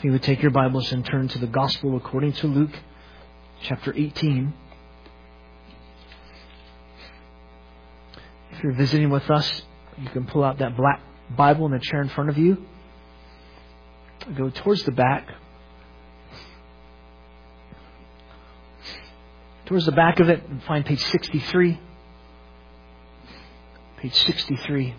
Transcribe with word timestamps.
If 0.00 0.04
you 0.04 0.12
would 0.12 0.22
take 0.22 0.40
your 0.40 0.50
Bibles 0.50 0.92
and 0.92 1.04
turn 1.04 1.28
to 1.28 1.38
the 1.38 1.46
Gospel 1.46 1.94
according 1.94 2.32
to 2.32 2.46
Luke, 2.46 2.70
chapter 3.60 3.92
18. 3.94 4.50
If 8.52 8.62
you're 8.62 8.72
visiting 8.72 9.10
with 9.10 9.30
us, 9.30 9.60
you 9.98 10.08
can 10.08 10.24
pull 10.24 10.42
out 10.42 10.60
that 10.60 10.74
black 10.74 11.02
Bible 11.36 11.66
in 11.66 11.72
the 11.72 11.78
chair 11.80 12.00
in 12.00 12.08
front 12.08 12.30
of 12.30 12.38
you. 12.38 12.64
Go 14.38 14.48
towards 14.48 14.84
the 14.84 14.90
back. 14.90 15.28
Towards 19.66 19.84
the 19.84 19.92
back 19.92 20.18
of 20.18 20.30
it, 20.30 20.42
and 20.48 20.62
find 20.62 20.86
page 20.86 21.02
63. 21.02 21.78
Page 23.98 24.14
63. 24.14 24.94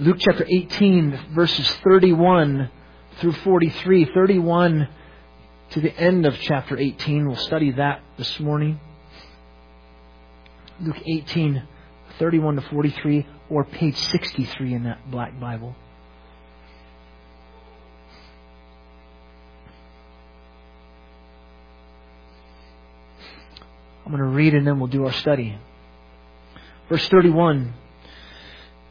Luke 0.00 0.18
chapter 0.20 0.46
18, 0.48 1.32
verses 1.34 1.68
31 1.82 2.70
through 3.18 3.32
43. 3.32 4.04
31 4.14 4.88
to 5.70 5.80
the 5.80 5.92
end 5.96 6.24
of 6.24 6.38
chapter 6.38 6.78
18. 6.78 7.26
We'll 7.26 7.34
study 7.34 7.72
that 7.72 8.00
this 8.16 8.38
morning. 8.38 8.78
Luke 10.80 11.02
18, 11.04 11.64
31 12.16 12.54
to 12.54 12.60
43, 12.60 13.26
or 13.50 13.64
page 13.64 13.96
63 13.96 14.74
in 14.74 14.84
that 14.84 15.10
black 15.10 15.38
Bible. 15.40 15.74
I'm 24.06 24.12
going 24.12 24.22
to 24.22 24.28
read 24.28 24.54
and 24.54 24.64
then 24.64 24.78
we'll 24.78 24.86
do 24.86 25.06
our 25.06 25.12
study. 25.12 25.58
Verse 26.88 27.08
31. 27.08 27.74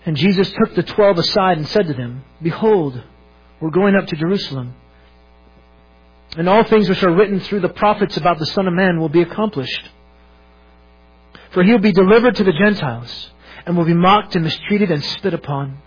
And 0.07 0.15
Jesus 0.15 0.49
took 0.49 0.73
the 0.73 0.83
twelve 0.83 1.17
aside 1.17 1.57
and 1.57 1.67
said 1.67 1.87
to 1.87 1.93
them, 1.93 2.23
Behold, 2.41 3.03
we're 3.59 3.71
going 3.71 3.93
up 3.93 4.07
to 4.07 4.15
Jerusalem. 4.15 4.73
And 6.37 6.47
all 6.47 6.63
things 6.63 6.87
which 6.87 7.03
are 7.03 7.13
written 7.13 7.41
through 7.41 7.59
the 7.59 7.67
prophets 7.67 8.15
about 8.15 8.39
the 8.39 8.45
Son 8.45 8.69
of 8.69 8.73
Man 8.73 9.01
will 9.01 9.09
be 9.09 9.21
accomplished. 9.21 9.89
For 11.49 11.61
he 11.61 11.73
will 11.73 11.79
be 11.79 11.91
delivered 11.91 12.35
to 12.35 12.45
the 12.45 12.53
Gentiles, 12.53 13.31
and 13.65 13.75
will 13.75 13.83
be 13.83 13.93
mocked 13.93 14.35
and 14.35 14.45
mistreated 14.45 14.91
and 14.91 15.03
spit 15.03 15.33
upon. 15.33 15.77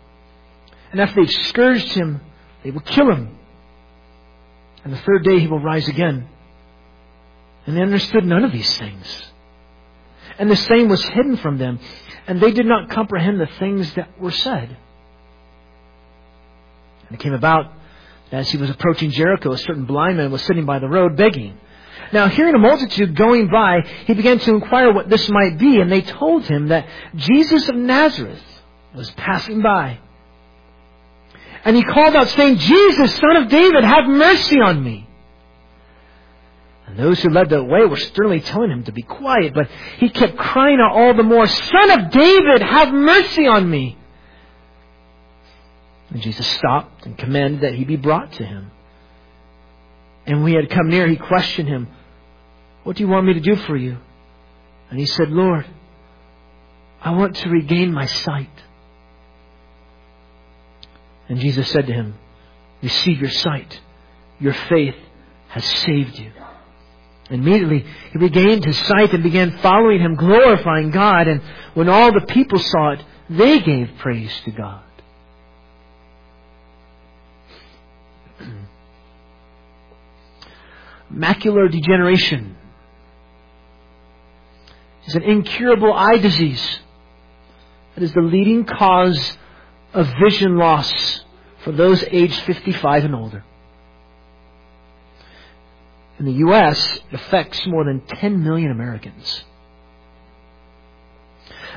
And 0.92 1.00
after 1.00 1.22
they've 1.22 1.46
scourged 1.46 1.94
him, 1.94 2.20
they 2.62 2.72
will 2.72 2.80
kill 2.80 3.10
him. 3.10 3.38
And 4.84 4.92
the 4.92 4.98
third 4.98 5.24
day 5.24 5.38
he 5.38 5.46
will 5.46 5.60
rise 5.60 5.88
again. 5.88 6.28
And 7.64 7.74
they 7.74 7.80
understood 7.80 8.26
none 8.26 8.44
of 8.44 8.52
these 8.52 8.76
things. 8.76 9.32
And 10.40 10.50
the 10.50 10.56
same 10.56 10.88
was 10.88 11.04
hidden 11.04 11.36
from 11.36 11.58
them, 11.58 11.78
and 12.26 12.40
they 12.40 12.50
did 12.50 12.64
not 12.64 12.88
comprehend 12.88 13.38
the 13.38 13.50
things 13.58 13.92
that 13.92 14.18
were 14.18 14.30
said. 14.30 14.74
And 17.06 17.12
it 17.12 17.20
came 17.20 17.34
about 17.34 17.70
as 18.32 18.48
he 18.50 18.56
was 18.56 18.70
approaching 18.70 19.10
Jericho, 19.10 19.52
a 19.52 19.58
certain 19.58 19.84
blind 19.84 20.16
man 20.16 20.32
was 20.32 20.40
sitting 20.40 20.64
by 20.64 20.78
the 20.78 20.88
road 20.88 21.14
begging. 21.14 21.58
Now, 22.10 22.28
hearing 22.28 22.54
a 22.54 22.58
multitude 22.58 23.14
going 23.14 23.48
by, 23.48 23.80
he 24.06 24.14
began 24.14 24.38
to 24.38 24.50
inquire 24.54 24.94
what 24.94 25.10
this 25.10 25.28
might 25.28 25.58
be, 25.58 25.78
and 25.78 25.92
they 25.92 26.00
told 26.00 26.46
him 26.46 26.68
that 26.68 26.88
Jesus 27.16 27.68
of 27.68 27.74
Nazareth 27.74 28.42
was 28.94 29.10
passing 29.10 29.60
by. 29.60 29.98
And 31.66 31.76
he 31.76 31.82
called 31.82 32.16
out, 32.16 32.28
saying, 32.28 32.56
Jesus, 32.56 33.14
son 33.14 33.36
of 33.36 33.48
David, 33.48 33.84
have 33.84 34.06
mercy 34.06 34.56
on 34.58 34.82
me. 34.82 35.06
And 36.90 36.98
those 36.98 37.20
who 37.22 37.30
led 37.30 37.48
the 37.50 37.62
way 37.62 37.84
were 37.84 37.96
sternly 37.96 38.40
telling 38.40 38.70
him 38.70 38.82
to 38.84 38.92
be 38.92 39.02
quiet, 39.02 39.54
but 39.54 39.68
he 39.98 40.08
kept 40.08 40.36
crying 40.36 40.80
out 40.80 40.96
all 40.96 41.14
the 41.14 41.22
more, 41.22 41.46
Son 41.46 41.90
of 41.90 42.10
David, 42.10 42.62
have 42.62 42.92
mercy 42.92 43.46
on 43.46 43.70
me. 43.70 43.96
And 46.10 46.20
Jesus 46.20 46.44
stopped 46.44 47.06
and 47.06 47.16
commanded 47.16 47.60
that 47.60 47.74
he 47.74 47.84
be 47.84 47.94
brought 47.94 48.32
to 48.34 48.44
him. 48.44 48.72
And 50.26 50.42
when 50.42 50.50
he 50.50 50.56
had 50.56 50.68
come 50.68 50.88
near, 50.88 51.06
he 51.06 51.14
questioned 51.14 51.68
him, 51.68 51.86
What 52.82 52.96
do 52.96 53.04
you 53.04 53.08
want 53.08 53.26
me 53.26 53.34
to 53.34 53.40
do 53.40 53.54
for 53.54 53.76
you? 53.76 53.98
And 54.90 54.98
he 54.98 55.06
said, 55.06 55.30
Lord, 55.30 55.66
I 57.00 57.12
want 57.12 57.36
to 57.36 57.50
regain 57.50 57.92
my 57.92 58.06
sight. 58.06 58.50
And 61.28 61.38
Jesus 61.38 61.70
said 61.70 61.86
to 61.86 61.92
him, 61.92 62.18
Receive 62.82 63.20
your 63.20 63.30
sight. 63.30 63.80
Your 64.40 64.54
faith 64.54 64.96
has 65.50 65.64
saved 65.64 66.18
you. 66.18 66.32
Immediately 67.30 67.86
he 68.12 68.18
regained 68.18 68.64
his 68.64 68.76
sight 68.78 69.12
and 69.14 69.22
began 69.22 69.58
following 69.58 70.00
him, 70.00 70.16
glorifying 70.16 70.90
God. 70.90 71.28
And 71.28 71.40
when 71.74 71.88
all 71.88 72.12
the 72.12 72.26
people 72.26 72.58
saw 72.58 72.90
it, 72.90 73.04
they 73.30 73.60
gave 73.60 73.88
praise 73.98 74.32
to 74.44 74.50
God. 74.50 74.82
Macular 81.14 81.70
degeneration 81.70 82.56
is 85.06 85.14
an 85.14 85.22
incurable 85.22 85.92
eye 85.92 86.18
disease 86.18 86.80
that 87.94 88.02
is 88.02 88.12
the 88.12 88.22
leading 88.22 88.64
cause 88.64 89.38
of 89.94 90.08
vision 90.20 90.56
loss 90.56 91.24
for 91.62 91.70
those 91.70 92.02
aged 92.10 92.40
55 92.42 93.04
and 93.04 93.14
older. 93.14 93.44
In 96.20 96.26
the 96.26 96.32
U.S., 96.32 97.00
it 97.10 97.14
affects 97.14 97.66
more 97.66 97.82
than 97.82 98.02
10 98.02 98.44
million 98.44 98.70
Americans. 98.70 99.42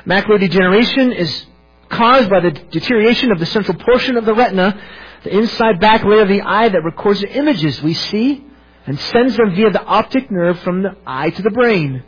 Macular 0.04 0.38
degeneration 0.38 1.12
is 1.12 1.46
caused 1.88 2.28
by 2.28 2.40
the 2.40 2.50
deterioration 2.50 3.32
of 3.32 3.38
the 3.38 3.46
central 3.46 3.78
portion 3.78 4.18
of 4.18 4.26
the 4.26 4.34
retina, 4.34 4.78
the 5.22 5.34
inside 5.34 5.80
back 5.80 6.04
layer 6.04 6.20
of 6.20 6.28
the 6.28 6.42
eye 6.42 6.68
that 6.68 6.84
records 6.84 7.22
the 7.22 7.32
images 7.32 7.82
we 7.82 7.94
see 7.94 8.44
and 8.86 9.00
sends 9.00 9.34
them 9.34 9.54
via 9.54 9.70
the 9.70 9.82
optic 9.82 10.30
nerve 10.30 10.58
from 10.58 10.82
the 10.82 10.94
eye 11.06 11.30
to 11.30 11.40
the 11.40 11.50
brain. 11.50 12.02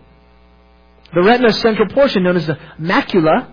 The 1.14 1.22
retina's 1.22 1.58
central 1.62 1.88
portion, 1.88 2.22
known 2.22 2.36
as 2.36 2.46
the 2.46 2.58
macula, 2.78 3.50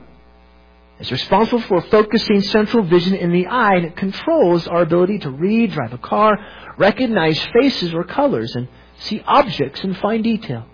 is 0.99 1.09
responsible 1.09 1.61
for 1.61 1.81
focusing 1.83 2.41
central 2.41 2.83
vision 2.83 3.13
in 3.13 3.31
the 3.31 3.47
eye 3.47 3.75
and 3.75 3.85
it 3.85 3.95
controls 3.95 4.67
our 4.67 4.81
ability 4.81 5.19
to 5.19 5.29
read, 5.29 5.71
drive 5.71 5.93
a 5.93 5.97
car, 5.97 6.37
recognize 6.77 7.39
faces 7.53 7.93
or 7.93 8.03
colors, 8.03 8.55
and 8.55 8.67
see 8.99 9.21
objects 9.25 9.83
in 9.83 9.95
fine 9.95 10.21
detail. 10.21 10.65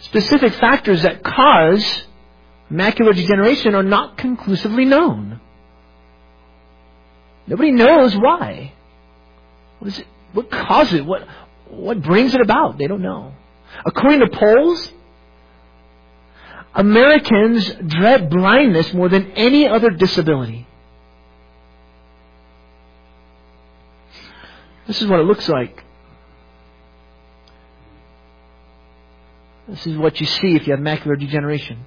Specific 0.00 0.54
factors 0.54 1.02
that 1.02 1.22
cause 1.22 2.04
macular 2.70 3.14
degeneration 3.14 3.74
are 3.74 3.82
not 3.82 4.16
conclusively 4.16 4.84
known. 4.84 5.40
Nobody 7.46 7.72
knows 7.72 8.14
why. 8.14 8.72
What 9.78 9.88
is 9.88 9.98
it? 9.98 10.06
What 10.32 10.50
causes 10.50 11.00
it? 11.00 11.06
What, 11.06 11.26
what 11.70 12.02
brings 12.02 12.34
it 12.34 12.40
about? 12.40 12.78
They 12.78 12.86
don't 12.86 13.02
know. 13.02 13.32
According 13.84 14.20
to 14.20 14.28
polls, 14.28 14.92
Americans 16.74 17.70
dread 17.86 18.30
blindness 18.30 18.92
more 18.92 19.08
than 19.08 19.32
any 19.32 19.66
other 19.66 19.90
disability. 19.90 20.67
This 24.88 25.02
is 25.02 25.06
what 25.06 25.20
it 25.20 25.24
looks 25.24 25.48
like. 25.50 25.84
This 29.68 29.86
is 29.86 29.98
what 29.98 30.18
you 30.18 30.26
see 30.26 30.56
if 30.56 30.66
you 30.66 30.74
have 30.74 30.80
macular 30.80 31.20
degeneration. 31.20 31.84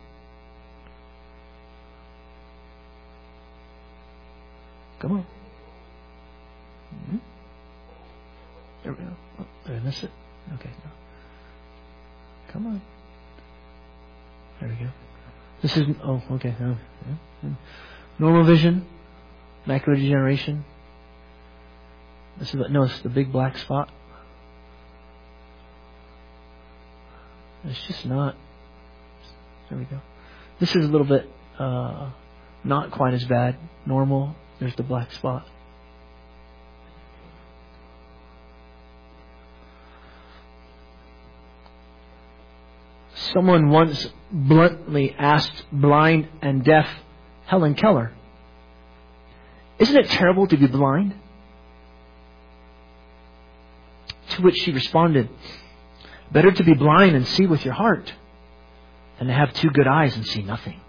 Come 4.99 5.13
on. 5.13 5.25
Mm-hmm. 6.93 7.17
There 8.83 8.91
we 8.93 8.97
go. 8.99 9.11
Oh, 9.39 9.47
did 9.65 9.77
I 9.77 9.79
miss 9.79 10.03
it? 10.03 10.11
Okay. 10.53 10.69
No. 10.69 10.91
Come 12.53 12.67
on. 12.67 12.81
There 14.59 14.69
we 14.69 14.75
go. 14.75 14.91
This 15.63 15.75
is 15.75 15.87
oh 16.03 16.21
okay. 16.33 16.55
Oh, 16.61 16.77
yeah. 17.43 17.49
Normal 18.19 18.43
vision, 18.43 18.85
macular 19.65 19.95
degeneration. 19.95 20.65
This 22.41 22.55
is 22.55 22.61
no, 22.71 22.81
it's 22.81 22.99
the 23.01 23.09
big 23.09 23.31
black 23.31 23.55
spot. 23.59 23.91
It's 27.63 27.79
just 27.85 28.03
not. 28.07 28.35
There 29.69 29.77
we 29.77 29.85
go. 29.85 30.01
This 30.59 30.75
is 30.75 30.87
a 30.87 30.89
little 30.89 31.05
bit 31.05 31.29
uh, 31.59 32.09
not 32.63 32.89
quite 32.89 33.13
as 33.13 33.23
bad. 33.25 33.57
Normal. 33.85 34.35
There's 34.59 34.75
the 34.75 34.81
black 34.81 35.11
spot. 35.11 35.47
Someone 43.13 43.69
once 43.69 44.07
bluntly 44.31 45.15
asked 45.15 45.63
blind 45.71 46.27
and 46.41 46.63
deaf 46.63 46.87
Helen 47.45 47.75
Keller, 47.75 48.13
Isn't 49.77 49.95
it 49.95 50.09
terrible 50.09 50.47
to 50.47 50.57
be 50.57 50.65
blind? 50.65 51.13
Which 54.41 54.57
she 54.57 54.71
responded, 54.71 55.29
Better 56.31 56.51
to 56.51 56.63
be 56.63 56.73
blind 56.73 57.15
and 57.15 57.27
see 57.27 57.45
with 57.45 57.63
your 57.65 57.73
heart 57.73 58.11
than 59.17 59.27
to 59.27 59.33
have 59.33 59.53
two 59.53 59.69
good 59.69 59.87
eyes 59.87 60.15
and 60.15 60.25
see 60.25 60.41
nothing. 60.41 60.79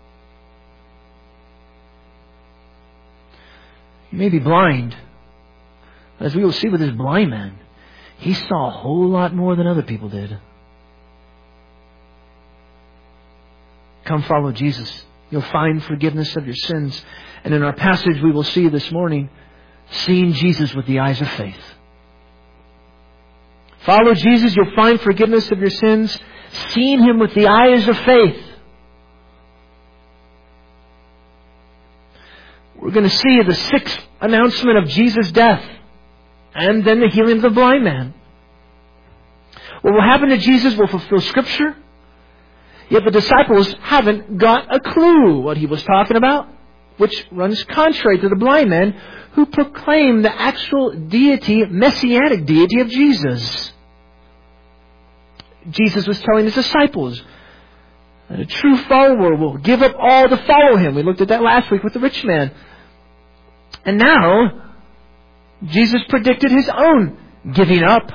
He 4.10 4.16
may 4.16 4.28
be 4.28 4.38
blind. 4.38 4.94
but 6.18 6.26
As 6.26 6.36
we 6.36 6.44
will 6.44 6.52
see 6.52 6.68
with 6.68 6.80
this 6.80 6.90
blind 6.90 7.30
man, 7.30 7.58
he 8.18 8.34
saw 8.34 8.68
a 8.68 8.70
whole 8.70 9.08
lot 9.08 9.34
more 9.34 9.56
than 9.56 9.66
other 9.66 9.82
people 9.82 10.08
did. 10.08 10.38
Come 14.04 14.22
follow 14.22 14.52
Jesus. 14.52 15.04
You'll 15.30 15.42
find 15.42 15.82
forgiveness 15.82 16.36
of 16.36 16.46
your 16.46 16.54
sins. 16.54 17.02
And 17.44 17.54
in 17.54 17.62
our 17.62 17.72
passage 17.72 18.20
we 18.22 18.30
will 18.30 18.44
see 18.44 18.68
this 18.68 18.92
morning, 18.92 19.30
seeing 19.90 20.32
Jesus 20.34 20.74
with 20.74 20.86
the 20.86 21.00
eyes 21.00 21.20
of 21.20 21.28
faith. 21.30 21.71
Follow 23.84 24.14
Jesus, 24.14 24.54
you'll 24.54 24.74
find 24.76 25.00
forgiveness 25.00 25.50
of 25.50 25.58
your 25.58 25.70
sins, 25.70 26.16
seeing 26.70 27.00
Him 27.00 27.18
with 27.18 27.34
the 27.34 27.48
eyes 27.48 27.86
of 27.88 27.96
faith. 27.98 28.42
We're 32.76 32.90
going 32.90 33.08
to 33.08 33.16
see 33.16 33.42
the 33.46 33.54
sixth 33.54 34.00
announcement 34.20 34.78
of 34.78 34.88
Jesus' 34.88 35.30
death 35.32 35.64
and 36.54 36.84
then 36.84 37.00
the 37.00 37.08
healing 37.08 37.36
of 37.36 37.42
the 37.42 37.50
blind 37.50 37.84
man. 37.84 38.14
What 39.82 39.94
will 39.94 40.02
happen 40.02 40.28
to 40.28 40.38
Jesus 40.38 40.76
will 40.76 40.86
fulfill 40.86 41.20
Scripture, 41.20 41.76
yet 42.88 43.04
the 43.04 43.10
disciples 43.10 43.74
haven't 43.80 44.38
got 44.38 44.72
a 44.72 44.78
clue 44.78 45.40
what 45.40 45.56
he 45.56 45.66
was 45.66 45.82
talking 45.82 46.16
about, 46.16 46.48
which 46.98 47.26
runs 47.32 47.62
contrary 47.64 48.18
to 48.20 48.28
the 48.28 48.36
blind 48.36 48.70
man 48.70 48.92
who 49.32 49.46
proclaimed 49.46 50.24
the 50.24 50.32
actual 50.32 50.92
deity, 50.92 51.64
messianic 51.64 52.46
deity 52.46 52.80
of 52.80 52.88
Jesus. 52.88 53.71
Jesus 55.70 56.06
was 56.06 56.20
telling 56.20 56.44
his 56.44 56.54
disciples 56.54 57.22
that 58.28 58.40
a 58.40 58.46
true 58.46 58.76
follower 58.84 59.36
will 59.36 59.58
give 59.58 59.82
up 59.82 59.94
all 59.98 60.28
to 60.28 60.36
follow 60.46 60.76
him. 60.76 60.94
We 60.94 61.02
looked 61.02 61.20
at 61.20 61.28
that 61.28 61.42
last 61.42 61.70
week 61.70 61.82
with 61.82 61.92
the 61.92 62.00
rich 62.00 62.24
man. 62.24 62.52
And 63.84 63.98
now, 63.98 64.72
Jesus 65.64 66.02
predicted 66.08 66.50
his 66.50 66.68
own 66.68 67.16
giving 67.52 67.82
up, 67.82 68.10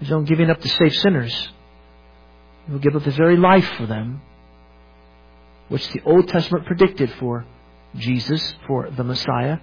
his 0.00 0.12
own 0.12 0.24
giving 0.24 0.50
up 0.50 0.60
to 0.60 0.68
save 0.68 0.94
sinners. 0.94 1.48
He 2.66 2.72
will 2.72 2.78
give 2.78 2.94
up 2.96 3.02
his 3.02 3.16
very 3.16 3.36
life 3.36 3.68
for 3.76 3.86
them, 3.86 4.20
which 5.68 5.88
the 5.90 6.02
Old 6.04 6.28
Testament 6.28 6.66
predicted 6.66 7.12
for 7.18 7.46
Jesus, 7.96 8.54
for 8.66 8.90
the 8.90 9.04
Messiah. 9.04 9.58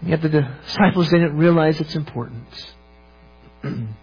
And 0.00 0.10
yet 0.10 0.22
the 0.22 0.28
disciples 0.28 1.10
didn't 1.10 1.36
realize 1.36 1.80
its 1.80 1.94
importance. 1.94 2.74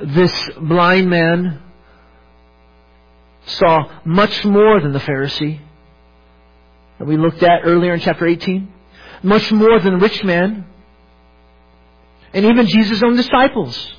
this 0.00 0.50
blind 0.60 1.10
man 1.10 1.62
saw 3.46 3.90
much 4.04 4.44
more 4.44 4.80
than 4.80 4.92
the 4.92 4.98
Pharisee 4.98 5.60
that 6.98 7.06
we 7.06 7.16
looked 7.16 7.42
at 7.42 7.60
earlier 7.64 7.94
in 7.94 8.00
chapter 8.00 8.26
18. 8.26 8.72
Much 9.22 9.50
more 9.50 9.80
than 9.80 9.94
the 9.94 9.98
rich 9.98 10.22
man. 10.24 10.66
And 12.32 12.44
even 12.44 12.66
Jesus' 12.66 13.02
own 13.02 13.16
disciples. 13.16 13.94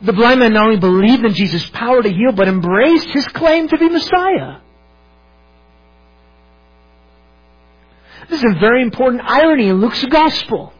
The 0.00 0.12
blind 0.12 0.40
man 0.40 0.52
not 0.52 0.66
only 0.66 0.78
believed 0.78 1.24
in 1.24 1.34
Jesus' 1.34 1.68
power 1.70 2.02
to 2.02 2.08
heal, 2.08 2.32
but 2.32 2.48
embraced 2.48 3.08
his 3.08 3.26
claim 3.28 3.68
to 3.68 3.78
be 3.78 3.88
Messiah. 3.88 4.58
This 8.28 8.42
is 8.42 8.54
a 8.56 8.58
very 8.58 8.82
important 8.82 9.22
irony 9.24 9.68
in 9.68 9.80
Luke's 9.80 10.04
gospel. 10.06 10.72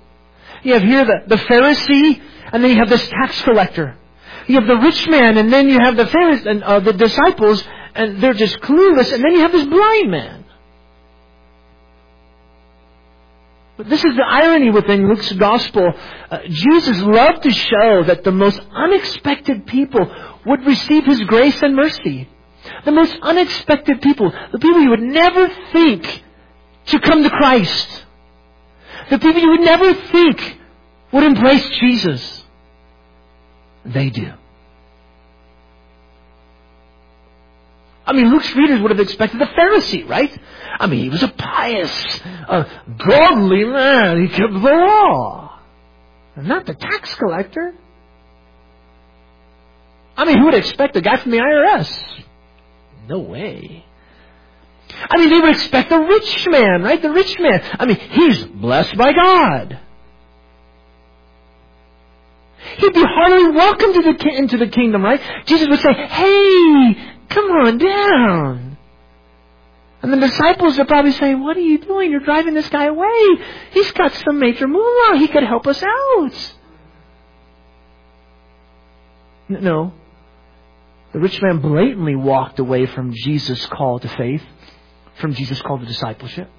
You 0.63 0.75
have 0.75 0.83
here 0.83 1.05
the, 1.05 1.21
the 1.27 1.37
Pharisee, 1.37 2.21
and 2.53 2.63
then 2.63 2.71
you 2.71 2.79
have 2.79 2.89
this 2.89 3.07
tax 3.09 3.43
collector. 3.43 3.97
You 4.47 4.57
have 4.57 4.67
the 4.67 4.77
rich 4.77 5.07
man, 5.09 5.37
and 5.37 5.53
then 5.53 5.69
you 5.69 5.79
have 5.79 5.97
the 5.97 6.07
Pharisees 6.07 6.47
and 6.47 6.65
uh, 6.65 6.81
the 6.81 6.93
disciples, 6.95 7.63
and 7.95 8.23
they're 8.23 8.35
just 8.35 8.59
clueless, 8.61 9.13
and 9.13 9.23
then 9.23 9.33
you 9.33 9.41
have 9.41 9.53
this 9.53 9.67
blind 9.67 10.11
man. 10.11 10.45
But 13.77 13.89
this 13.89 14.05
is 14.05 14.17
the 14.17 14.25
irony 14.27 14.71
within 14.71 15.09
Luke's 15.09 15.33
gospel. 15.35 15.93
Uh, 16.31 16.39
Jesus 16.49 16.99
loved 17.01 17.45
to 17.45 17.51
show 17.51 18.03
that 18.05 18.25
the 18.25 18.33
most 18.33 18.61
unexpected 18.73 19.67
people 19.67 20.05
would 20.47 20.67
receive 20.67 21.05
his 21.05 21.21
grace 21.21 21.63
and 21.63 21.77
mercy. 21.77 22.29
The 22.85 22.91
most 22.91 23.17
unexpected 23.23 24.03
people, 24.03 24.33
the 24.53 24.59
people 24.59 24.81
you 24.81 24.91
would 24.91 25.03
never 25.03 25.49
think 25.73 26.25
to 26.87 26.99
come 26.99 27.23
to 27.23 27.31
Christ. 27.31 28.05
The 29.11 29.19
people 29.19 29.41
you 29.41 29.51
would 29.51 29.61
never 29.61 29.95
think 29.95 30.59
would 31.13 31.23
embrace 31.23 31.69
Jesus. 31.79 32.38
They 33.93 34.11
do. 34.11 34.33
I 38.07 38.13
mean, 38.13 38.31
Luke's 38.31 38.55
readers 38.57 38.81
would 38.81 38.91
have 38.91 39.01
expected 39.01 39.39
the 39.39 39.47
Pharisee, 39.47 40.09
right? 40.09 40.37
I 40.81 40.87
mean, 40.87 41.01
he 41.01 41.09
was 41.11 41.23
a 41.23 41.29
pious, 41.29 42.21
a 42.49 42.67
godly 43.07 43.65
man. 43.65 44.23
He 44.23 44.29
kept 44.29 44.53
the 44.53 44.59
law. 44.59 45.61
Not 46.37 46.65
the 46.65 46.75
tax 46.75 47.15
collector. 47.17 47.75
I 50.17 50.25
mean, 50.25 50.39
who 50.39 50.47
would 50.47 50.55
expect 50.55 50.97
a 50.97 51.01
guy 51.01 51.17
from 51.17 51.33
the 51.33 51.39
IRS? 51.39 52.23
No 53.09 53.19
way. 53.19 53.85
I 55.11 55.19
mean, 55.19 55.31
they 55.31 55.41
would 55.41 55.51
expect 55.51 55.91
the 55.91 55.99
rich 55.99 56.49
man, 56.49 56.83
right? 56.83 57.01
The 57.01 57.11
rich 57.11 57.39
man. 57.39 57.63
I 57.79 57.85
mean, 57.85 57.97
he's 57.97 58.45
blessed 58.45 58.97
by 58.97 59.13
God. 59.13 59.79
He'd 62.79 62.95
be 62.95 63.05
heartily 63.05 63.51
welcome 63.51 63.93
to 63.93 64.03
the, 64.03 64.29
into 64.37 64.57
the 64.57 64.69
kingdom, 64.69 65.05
right? 65.05 65.21
Jesus 65.47 65.69
would 65.69 65.81
say, 65.81 65.93
hey, 65.93 67.09
Come 67.29 67.51
on 67.51 67.79
down. 67.79 68.79
And 70.01 70.13
the 70.13 70.17
disciples 70.17 70.79
are 70.79 70.85
probably 70.85 71.13
saying, 71.13 71.43
What 71.43 71.57
are 71.57 71.61
you 71.61 71.79
doing? 71.79 72.11
You're 72.11 72.21
driving 72.21 72.55
this 72.55 72.69
guy 72.69 72.87
away. 72.87 73.45
He's 73.73 73.91
got 73.93 74.13
some 74.13 74.39
major 74.39 74.67
moolah. 74.67 75.19
He 75.19 75.29
could 75.29 75.43
help 75.43 75.67
us 75.67 75.83
out. 75.83 76.55
No. 79.49 79.93
The 81.13 81.19
rich 81.19 81.41
man 81.43 81.61
blatantly 81.61 82.15
walked 82.15 82.59
away 82.59 82.87
from 82.87 83.13
Jesus' 83.15 83.65
call 83.67 83.99
to 83.99 84.09
faith, 84.09 84.43
from 85.21 85.33
Jesus' 85.33 85.61
call 85.63 85.79
to 85.79 85.87
discipleship. 85.87 86.51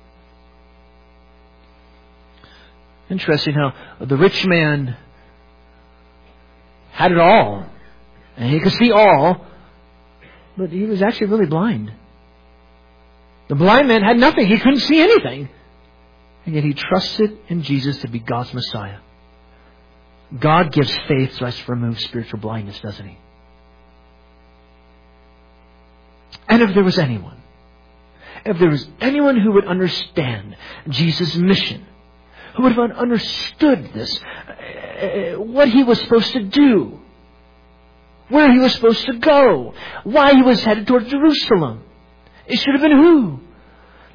Interesting 3.09 3.53
how 3.53 3.73
the 4.01 4.17
rich 4.17 4.45
man 4.45 4.97
had 6.91 7.11
it 7.11 7.19
all. 7.19 7.65
And 8.37 8.51
he 8.51 8.59
could 8.59 8.73
see 8.73 8.91
all, 8.91 9.45
but 10.57 10.69
he 10.69 10.83
was 10.83 11.01
actually 11.01 11.27
really 11.27 11.45
blind. 11.45 11.91
The 13.47 13.55
blind 13.55 13.87
man 13.87 14.03
had 14.03 14.17
nothing. 14.17 14.47
He 14.47 14.57
couldn't 14.57 14.79
see 14.79 15.01
anything. 15.01 15.49
And 16.45 16.55
yet 16.55 16.63
he 16.63 16.73
trusted 16.73 17.37
in 17.47 17.63
Jesus 17.63 17.99
to 17.99 18.07
be 18.07 18.19
God's 18.19 18.53
Messiah. 18.53 18.99
God 20.37 20.71
gives 20.71 20.95
faith 21.07 21.35
so 21.35 21.45
as 21.45 21.57
to 21.57 21.71
remove 21.71 21.99
spiritual 21.99 22.39
blindness, 22.39 22.79
doesn't 22.79 23.05
he? 23.05 23.17
And 26.47 26.61
if 26.61 26.73
there 26.73 26.83
was 26.83 26.97
anyone, 26.97 27.41
if 28.45 28.57
there 28.59 28.69
was 28.69 28.87
anyone 29.01 29.39
who 29.39 29.53
would 29.53 29.65
understand 29.65 30.55
Jesus' 30.87 31.35
mission, 31.35 31.85
who 32.55 32.63
would 32.63 32.73
have 32.73 32.91
understood 32.91 33.91
this, 33.93 34.21
uh, 34.21 35.39
what 35.39 35.69
he 35.69 35.83
was 35.83 35.99
supposed 35.99 36.31
to 36.33 36.43
do, 36.43 36.99
where 38.29 38.51
he 38.51 38.59
was 38.59 38.73
supposed 38.73 39.05
to 39.05 39.17
go, 39.17 39.73
why 40.03 40.33
he 40.33 40.41
was 40.41 40.63
headed 40.63 40.87
toward 40.87 41.07
Jerusalem. 41.07 41.83
It 42.47 42.59
should 42.59 42.73
have 42.73 42.81
been 42.81 42.97
who? 42.97 43.39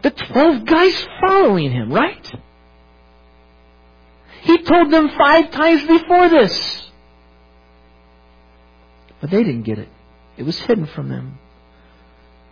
The 0.03 0.11
twelve 0.11 0.65
guys 0.65 1.07
following 1.21 1.73
him, 1.73 1.93
right? 1.93 2.33
He 4.43 4.59
told 4.59 4.93
them 4.93 5.09
five 5.17 5.51
times 5.51 5.87
before 5.87 6.29
this. 6.29 6.83
But 9.21 9.31
they 9.31 9.43
didn't 9.43 9.63
get 9.63 9.79
it. 9.79 9.89
It 10.37 10.43
was 10.43 10.59
hidden 10.61 10.87
from 10.87 11.09
them. 11.09 11.39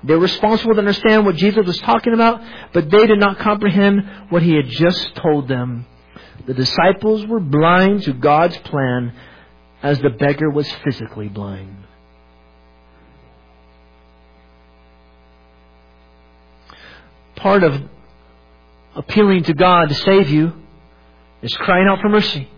They 0.04 0.14
were 0.14 0.20
responsible 0.20 0.74
to 0.74 0.80
understand 0.80 1.24
what 1.24 1.36
Jesus 1.36 1.64
was 1.64 1.78
talking 1.78 2.12
about, 2.12 2.42
but 2.72 2.90
they 2.90 3.06
did 3.06 3.20
not 3.20 3.38
comprehend 3.38 4.02
what 4.30 4.42
he 4.42 4.54
had 4.54 4.66
just 4.66 5.14
told 5.16 5.48
them. 5.48 5.86
The 6.46 6.54
disciples 6.54 7.24
were 7.26 7.38
blind 7.38 8.02
to 8.04 8.12
God's 8.12 8.56
plan 8.58 9.14
as 9.82 9.98
the 10.00 10.10
beggar 10.10 10.50
was 10.50 10.70
physically 10.84 11.28
blind. 11.28 11.84
Part 17.36 17.62
of 17.62 17.80
appealing 18.94 19.44
to 19.44 19.54
God 19.54 19.88
to 19.88 19.94
save 19.94 20.30
you 20.30 20.52
is 21.42 21.52
crying 21.54 21.86
out 21.88 22.00
for 22.00 22.08
mercy. 22.08 22.48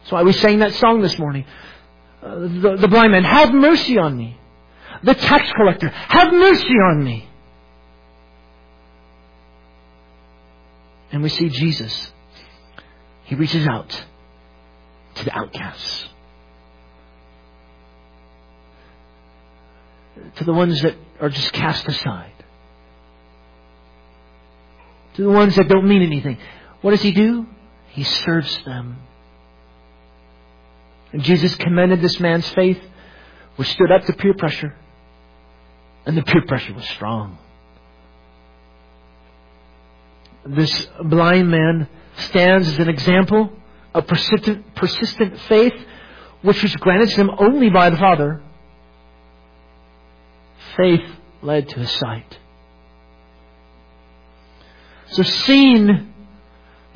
That's 0.00 0.12
why 0.12 0.22
we 0.22 0.32
sang 0.32 0.58
that 0.60 0.74
song 0.74 1.00
this 1.00 1.18
morning. 1.18 1.44
Uh, 2.22 2.38
the, 2.40 2.76
the 2.80 2.88
blind 2.88 3.12
man, 3.12 3.24
have 3.24 3.52
mercy 3.52 3.98
on 3.98 4.16
me. 4.16 4.39
The 5.02 5.14
tax 5.14 5.50
collector, 5.52 5.88
have 5.88 6.32
mercy 6.32 6.74
on 6.90 7.02
me. 7.02 7.28
And 11.12 11.22
we 11.22 11.28
see 11.28 11.48
Jesus. 11.48 12.12
He 13.24 13.34
reaches 13.34 13.66
out 13.66 14.04
to 15.14 15.24
the 15.24 15.36
outcasts, 15.36 16.06
to 20.36 20.44
the 20.44 20.52
ones 20.52 20.82
that 20.82 20.94
are 21.20 21.30
just 21.30 21.52
cast 21.52 21.86
aside. 21.88 22.32
to 25.14 25.22
the 25.22 25.30
ones 25.30 25.56
that 25.56 25.68
don't 25.68 25.86
mean 25.86 26.02
anything. 26.02 26.38
What 26.80 26.92
does 26.92 27.02
he 27.02 27.12
do? 27.12 27.46
He 27.88 28.04
serves 28.04 28.58
them. 28.64 28.98
And 31.12 31.22
Jesus 31.22 31.54
commended 31.56 32.00
this 32.00 32.20
man's 32.20 32.48
faith, 32.50 32.80
which 33.56 33.68
stood 33.68 33.90
up 33.90 34.04
to 34.04 34.12
peer 34.12 34.34
pressure. 34.34 34.74
And 36.10 36.18
the 36.18 36.24
peer 36.24 36.42
pressure 36.42 36.74
was 36.74 36.88
strong. 36.88 37.38
This 40.44 40.88
blind 41.04 41.48
man 41.48 41.88
stands 42.16 42.66
as 42.66 42.80
an 42.80 42.88
example 42.88 43.52
of 43.94 44.08
persistent, 44.08 44.74
persistent 44.74 45.38
faith, 45.42 45.72
which 46.42 46.64
was 46.64 46.74
granted 46.74 47.10
to 47.10 47.14
him 47.14 47.30
only 47.38 47.70
by 47.70 47.90
the 47.90 47.96
Father. 47.96 48.42
Faith 50.76 51.06
led 51.42 51.68
to 51.68 51.78
his 51.78 51.92
sight. 51.92 52.38
So 55.10 55.22
seeing 55.22 56.12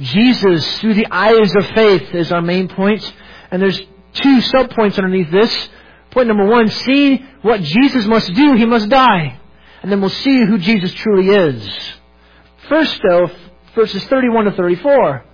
Jesus 0.01 0.81
through 0.81 0.95
the 0.95 1.07
eyes 1.09 1.55
of 1.55 1.67
faith 1.67 2.13
is 2.17 2.33
our 2.33 2.43
main 2.43 2.67
point. 2.67 3.15
And 3.53 3.63
there's 3.63 3.79
two 3.79 4.41
subpoints 4.41 4.99
underneath 4.99 5.31
this. 5.31 5.69
Point 6.15 6.29
number 6.29 6.47
one, 6.47 6.69
see 6.69 7.17
what 7.43 7.61
Jesus 7.61 8.07
must 8.07 8.33
do. 8.33 8.55
He 8.55 8.65
must 8.65 8.89
die. 8.89 9.41
And 9.83 9.91
then 9.91 10.01
we'll 10.01 10.11
see 10.11 10.47
who 10.47 10.59
Jesus 10.59 10.93
truly 10.95 11.29
is. 11.29 11.69
First 12.69 13.01
though, 13.03 13.31
verses 13.75 14.03
31 14.05 14.45
to 14.45 14.53
34. 14.53 15.25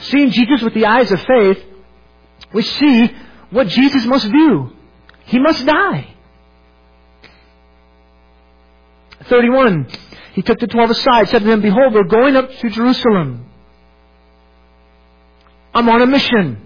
Seeing 0.00 0.30
Jesus 0.30 0.60
with 0.60 0.74
the 0.74 0.84
eyes 0.84 1.10
of 1.10 1.20
faith, 1.22 1.64
we 2.52 2.62
see 2.62 3.10
what 3.50 3.68
Jesus 3.68 4.04
must 4.04 4.30
do. 4.30 4.70
He 5.24 5.38
must 5.38 5.64
die. 5.64 6.14
31. 9.24 9.88
He 10.34 10.42
took 10.42 10.58
the 10.58 10.66
twelve 10.66 10.90
aside, 10.90 11.30
said 11.30 11.38
to 11.38 11.46
them, 11.46 11.62
Behold, 11.62 11.94
we're 11.94 12.04
going 12.04 12.36
up 12.36 12.50
to 12.50 12.68
Jerusalem. 12.68 13.46
I'm 15.72 15.88
on 15.88 16.02
a 16.02 16.06
mission. 16.06 16.60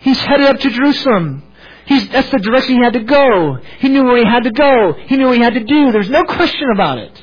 He's 0.00 0.18
headed 0.18 0.46
up 0.46 0.60
to 0.60 0.70
Jerusalem. 0.70 1.42
He's, 1.86 2.08
that's 2.08 2.30
the 2.30 2.38
direction 2.38 2.76
he 2.76 2.82
had 2.82 2.94
to 2.94 3.04
go. 3.04 3.58
He 3.78 3.88
knew 3.88 4.04
where 4.04 4.16
he 4.16 4.24
had 4.24 4.44
to 4.44 4.50
go. 4.50 4.94
He 5.06 5.16
knew 5.16 5.26
what 5.26 5.36
he 5.36 5.42
had 5.42 5.54
to 5.54 5.64
do. 5.64 5.92
There's 5.92 6.10
no 6.10 6.24
question 6.24 6.68
about 6.74 6.98
it. 6.98 7.22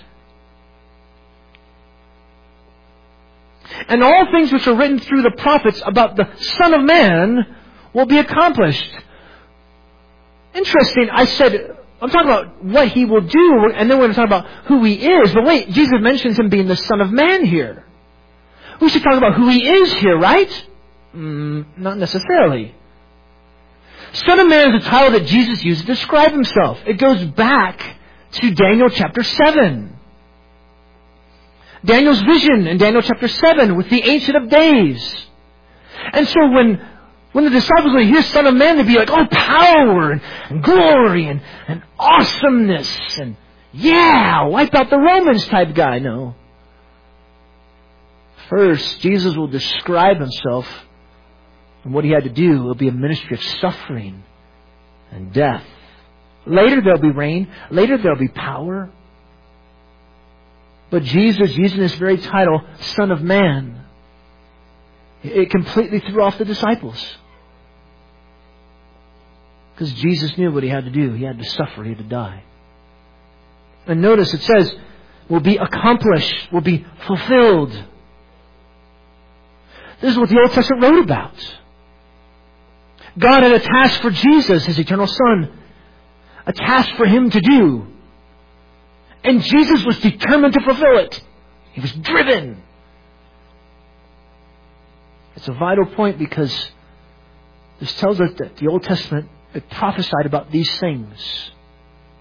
And 3.87 4.03
all 4.03 4.27
things 4.31 4.51
which 4.51 4.67
are 4.67 4.75
written 4.75 4.99
through 4.99 5.23
the 5.23 5.31
prophets 5.37 5.81
about 5.85 6.15
the 6.15 6.29
Son 6.57 6.73
of 6.73 6.83
Man 6.83 7.55
will 7.93 8.05
be 8.05 8.19
accomplished. 8.19 8.93
Interesting. 10.53 11.09
I 11.11 11.25
said, 11.25 11.77
I'm 12.01 12.09
talking 12.09 12.29
about 12.29 12.63
what 12.63 12.89
he 12.89 13.05
will 13.05 13.21
do, 13.21 13.71
and 13.73 13.89
then 13.89 13.97
we're 13.97 14.05
going 14.05 14.11
to 14.11 14.15
talk 14.15 14.27
about 14.27 14.47
who 14.65 14.83
he 14.83 14.95
is. 14.95 15.33
But 15.33 15.45
wait, 15.45 15.69
Jesus 15.71 15.93
mentions 15.99 16.37
him 16.37 16.49
being 16.49 16.67
the 16.67 16.75
Son 16.75 17.01
of 17.01 17.11
Man 17.11 17.45
here. 17.45 17.85
We 18.79 18.89
should 18.89 19.03
talk 19.03 19.17
about 19.17 19.35
who 19.35 19.47
he 19.49 19.67
is 19.67 19.93
here, 19.93 20.17
right? 20.17 20.67
Mm, 21.15 21.77
not 21.77 21.97
necessarily. 21.97 22.75
Son 24.13 24.39
of 24.39 24.47
Man 24.47 24.75
is 24.75 24.85
a 24.85 24.89
title 24.89 25.11
that 25.19 25.25
Jesus 25.25 25.63
used 25.63 25.81
to 25.81 25.87
describe 25.87 26.31
himself. 26.31 26.79
It 26.85 26.97
goes 26.97 27.23
back 27.25 27.97
to 28.33 28.53
Daniel 28.53 28.89
chapter 28.89 29.23
7. 29.23 29.97
Daniel's 31.83 32.21
vision 32.21 32.67
in 32.67 32.77
Daniel 32.77 33.01
chapter 33.01 33.27
7 33.27 33.75
with 33.75 33.89
the 33.89 34.03
Ancient 34.03 34.37
of 34.37 34.49
Days. 34.49 35.15
And 36.13 36.27
so 36.27 36.49
when, 36.51 36.85
when 37.31 37.45
the 37.45 37.49
disciples 37.49 37.93
would 37.93 38.05
hear 38.05 38.21
Son 38.21 38.47
of 38.47 38.53
Man, 38.53 38.77
they'd 38.77 38.87
be 38.87 38.97
like, 38.97 39.09
oh, 39.09 39.25
power 39.31 40.11
and, 40.11 40.21
and 40.49 40.63
glory 40.63 41.27
and, 41.27 41.41
and 41.67 41.81
awesomeness 41.97 43.17
and 43.19 43.37
yeah, 43.73 44.45
wipe 44.47 44.73
out 44.75 44.89
the 44.89 44.97
Romans 44.99 45.45
type 45.47 45.73
guy. 45.73 45.99
No. 45.99 46.35
First, 48.49 48.99
Jesus 48.99 49.35
will 49.37 49.47
describe 49.47 50.19
himself 50.19 50.67
and 51.83 51.93
what 51.93 52.03
he 52.03 52.11
had 52.11 52.23
to 52.23 52.29
do 52.29 52.63
will 52.63 52.75
be 52.75 52.87
a 52.87 52.91
ministry 52.91 53.35
of 53.35 53.43
suffering 53.59 54.23
and 55.11 55.33
death. 55.33 55.63
Later 56.45 56.81
there'll 56.81 56.99
be 56.99 57.11
reign. 57.11 57.49
Later 57.69 57.97
there'll 57.97 58.19
be 58.19 58.27
power. 58.27 58.89
But 60.89 61.03
Jesus, 61.03 61.55
using 61.55 61.79
this 61.79 61.95
very 61.95 62.17
title, 62.17 62.61
Son 62.79 63.11
of 63.11 63.21
Man, 63.21 63.85
it 65.23 65.49
completely 65.49 65.99
threw 65.99 66.21
off 66.21 66.37
the 66.37 66.45
disciples. 66.45 67.17
Because 69.73 69.93
Jesus 69.93 70.37
knew 70.37 70.51
what 70.51 70.63
he 70.63 70.69
had 70.69 70.85
to 70.85 70.91
do. 70.91 71.13
He 71.13 71.23
had 71.23 71.39
to 71.39 71.45
suffer. 71.45 71.83
He 71.83 71.89
had 71.89 71.99
to 71.99 72.03
die. 72.03 72.43
And 73.87 74.01
notice 74.01 74.33
it 74.33 74.41
says, 74.41 74.71
will 75.29 75.39
be 75.39 75.57
accomplished, 75.57 76.51
will 76.51 76.61
be 76.61 76.85
fulfilled. 77.07 77.71
This 80.01 80.11
is 80.11 80.19
what 80.19 80.29
the 80.29 80.39
Old 80.39 80.51
Testament 80.51 80.83
wrote 80.83 81.03
about. 81.03 81.57
God 83.17 83.43
had 83.43 83.51
a 83.51 83.59
task 83.59 84.01
for 84.01 84.09
Jesus, 84.09 84.65
his 84.65 84.79
eternal 84.79 85.07
Son, 85.07 85.51
a 86.45 86.53
task 86.53 86.95
for 86.95 87.05
him 87.05 87.29
to 87.29 87.39
do. 87.41 87.87
And 89.23 89.41
Jesus 89.41 89.83
was 89.85 89.99
determined 89.99 90.53
to 90.53 90.61
fulfill 90.61 90.97
it. 90.97 91.21
He 91.73 91.81
was 91.81 91.91
driven. 91.91 92.61
It's 95.35 95.47
a 95.47 95.53
vital 95.53 95.85
point 95.85 96.17
because 96.17 96.71
this 97.79 97.93
tells 97.95 98.19
us 98.19 98.31
that 98.37 98.57
the 98.57 98.67
Old 98.67 98.83
Testament 98.83 99.29
it 99.53 99.69
prophesied 99.69 100.25
about 100.25 100.51
these 100.51 100.79
things. 100.79 101.51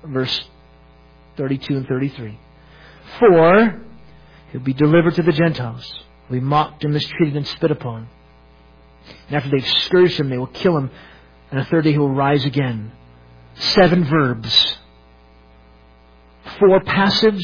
Verse 0.05 0.41
32 1.37 1.77
and 1.77 1.87
33. 1.87 2.39
For 3.19 3.81
he'll 4.51 4.61
be 4.61 4.73
delivered 4.73 5.15
to 5.15 5.23
the 5.23 5.33
Gentiles, 5.33 5.93
will 6.29 6.37
be 6.37 6.41
mocked 6.41 6.85
and 6.85 6.93
mistreated 6.93 7.37
and 7.37 7.47
spit 7.47 7.71
upon. 7.71 8.09
And 9.29 9.37
after 9.37 9.51
they've 9.51 9.67
scourged 9.67 10.19
him, 10.19 10.29
they 10.29 10.39
will 10.39 10.47
kill 10.47 10.77
him. 10.77 10.91
And 11.51 11.61
the 11.61 11.65
third 11.65 11.85
day 11.85 11.93
he 11.93 11.99
will 11.99 12.11
rise 12.11 12.45
again. 12.45 12.93
Seven 13.55 14.05
verbs. 14.05 14.79
Four 16.59 16.81
passives, 16.81 17.43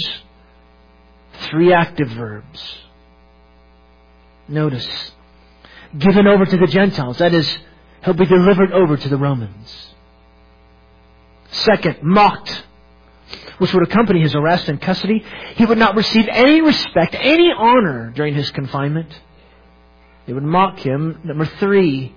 three 1.51 1.73
active 1.73 2.09
verbs. 2.09 2.77
Notice. 4.49 5.13
Given 5.97 6.27
over 6.27 6.45
to 6.45 6.57
the 6.57 6.67
Gentiles. 6.67 7.19
That 7.19 7.35
is, 7.35 7.59
he'll 8.05 8.15
be 8.15 8.27
delivered 8.27 8.73
over 8.73 8.97
to 8.97 9.09
the 9.09 9.17
Romans. 9.17 9.95
Second, 11.51 12.03
mocked, 12.03 12.65
which 13.59 13.73
would 13.73 13.83
accompany 13.85 14.21
his 14.21 14.35
arrest 14.35 14.69
and 14.69 14.81
custody. 14.81 15.25
He 15.55 15.65
would 15.65 15.79
not 15.79 15.97
receive 15.97 16.27
any 16.31 16.61
respect, 16.61 17.15
any 17.19 17.51
honor 17.57 18.13
during 18.15 18.35
his 18.35 18.51
confinement. 18.51 19.09
They 20.27 20.33
would 20.33 20.43
mock 20.43 20.79
him. 20.79 21.21
Number 21.25 21.47
three, 21.47 22.15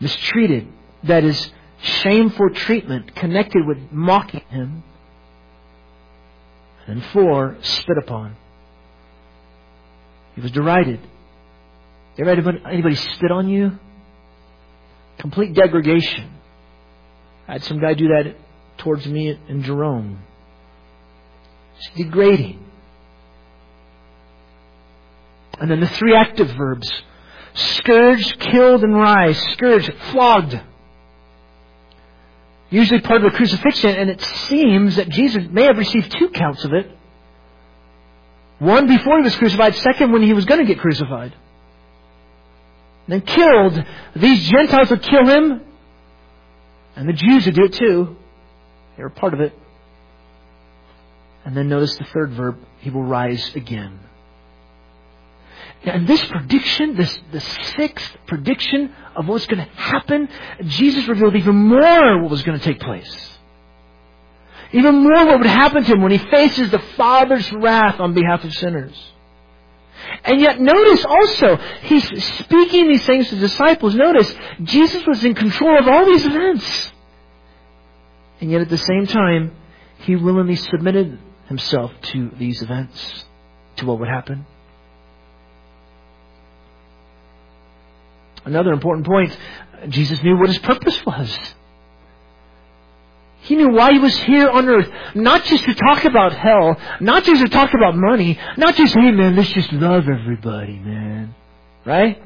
mistreated. 0.00 0.68
That 1.04 1.24
is, 1.24 1.52
shameful 1.80 2.50
treatment 2.54 3.14
connected 3.14 3.66
with 3.66 3.78
mocking 3.90 4.44
him. 4.50 4.82
And 6.86 7.04
four, 7.06 7.58
spit 7.60 7.98
upon. 7.98 8.36
He 10.34 10.40
was 10.40 10.50
derided. 10.50 11.00
Ever 12.18 12.30
anybody 12.66 12.96
spit 12.96 13.30
on 13.30 13.48
you? 13.48 13.78
Complete 15.18 15.54
degradation. 15.54 16.32
I 17.46 17.52
had 17.52 17.64
some 17.64 17.80
guy 17.80 17.94
do 17.94 18.08
that 18.08 18.34
towards 18.78 19.06
me 19.06 19.38
in 19.48 19.62
Jerome. 19.62 20.20
It's 21.76 21.90
degrading. 21.96 22.64
And 25.60 25.70
then 25.70 25.80
the 25.80 25.88
three 25.88 26.14
active 26.14 26.50
verbs 26.50 26.90
scourged, 27.54 28.38
killed, 28.38 28.82
and 28.84 28.94
rise. 28.94 29.38
Scourged, 29.52 29.92
flogged. 30.10 30.60
Usually 32.70 33.00
part 33.00 33.24
of 33.24 33.32
the 33.32 33.36
crucifixion, 33.36 33.90
and 33.90 34.10
it 34.10 34.20
seems 34.20 34.96
that 34.96 35.08
Jesus 35.08 35.44
may 35.50 35.64
have 35.64 35.78
received 35.78 36.14
two 36.18 36.28
counts 36.28 36.64
of 36.64 36.72
it. 36.72 36.90
One 38.58 38.86
before 38.86 39.16
he 39.18 39.22
was 39.22 39.36
crucified, 39.36 39.74
second 39.76 40.12
when 40.12 40.22
he 40.22 40.32
was 40.32 40.44
going 40.44 40.60
to 40.60 40.66
get 40.66 40.78
crucified. 40.80 41.34
then 43.06 43.22
killed. 43.22 43.84
These 44.16 44.48
Gentiles 44.50 44.90
would 44.90 45.02
kill 45.02 45.26
him, 45.26 45.62
and 46.94 47.08
the 47.08 47.12
Jews 47.14 47.46
would 47.46 47.54
do 47.54 47.64
it 47.64 47.72
too. 47.72 48.16
They 48.96 49.02
were 49.02 49.10
part 49.10 49.32
of 49.32 49.40
it. 49.40 49.52
And 51.44 51.56
then 51.56 51.68
notice 51.68 51.96
the 51.96 52.04
third 52.04 52.32
verb, 52.32 52.58
he 52.80 52.90
will 52.90 53.04
rise 53.04 53.54
again. 53.54 54.00
And 55.84 56.06
this 56.06 56.24
prediction, 56.26 56.96
this 56.96 57.18
the 57.30 57.40
sixth 57.40 58.16
prediction 58.26 58.94
of 59.16 59.26
what's 59.26 59.46
going 59.46 59.64
to 59.64 59.70
happen, 59.74 60.28
Jesus 60.64 61.06
revealed 61.06 61.36
even 61.36 61.56
more 61.56 62.22
what 62.22 62.30
was 62.30 62.42
going 62.42 62.58
to 62.58 62.64
take 62.64 62.80
place. 62.80 63.38
Even 64.72 64.96
more 64.96 65.26
what 65.26 65.38
would 65.38 65.46
happen 65.46 65.84
to 65.84 65.92
him 65.92 66.02
when 66.02 66.12
he 66.12 66.18
faces 66.18 66.70
the 66.70 66.78
Father's 66.96 67.50
wrath 67.52 68.00
on 68.00 68.12
behalf 68.12 68.44
of 68.44 68.52
sinners. 68.54 68.94
And 70.24 70.40
yet 70.40 70.60
notice 70.60 71.04
also, 71.04 71.56
he's 71.82 72.24
speaking 72.36 72.88
these 72.88 73.04
things 73.06 73.28
to 73.30 73.36
disciples. 73.36 73.94
Notice, 73.94 74.34
Jesus 74.62 75.06
was 75.06 75.24
in 75.24 75.34
control 75.34 75.78
of 75.78 75.88
all 75.88 76.04
these 76.06 76.26
events. 76.26 76.92
And 78.40 78.50
yet 78.50 78.60
at 78.60 78.68
the 78.68 78.78
same 78.78 79.06
time, 79.06 79.52
he 80.00 80.16
willingly 80.16 80.56
submitted 80.56 81.18
himself 81.46 81.92
to 82.02 82.30
these 82.38 82.62
events. 82.62 83.24
to 83.78 83.86
what 83.86 83.98
would 84.00 84.08
happen. 84.08 84.46
Another 88.44 88.72
important 88.72 89.06
point 89.06 89.36
Jesus 89.88 90.22
knew 90.22 90.36
what 90.36 90.48
his 90.48 90.58
purpose 90.58 91.04
was. 91.06 91.38
He 93.42 93.56
knew 93.56 93.70
why 93.70 93.92
he 93.92 93.98
was 93.98 94.16
here 94.18 94.48
on 94.48 94.68
earth. 94.68 94.90
Not 95.14 95.44
just 95.44 95.64
to 95.64 95.74
talk 95.74 96.04
about 96.04 96.34
hell, 96.34 96.76
not 97.00 97.24
just 97.24 97.40
to 97.40 97.48
talk 97.48 97.72
about 97.72 97.94
money, 97.96 98.38
not 98.56 98.74
just, 98.74 98.94
hey 98.94 99.10
man, 99.10 99.36
let's 99.36 99.52
just 99.52 99.72
love 99.72 100.04
everybody, 100.08 100.78
man. 100.78 101.34
Right? 101.84 102.20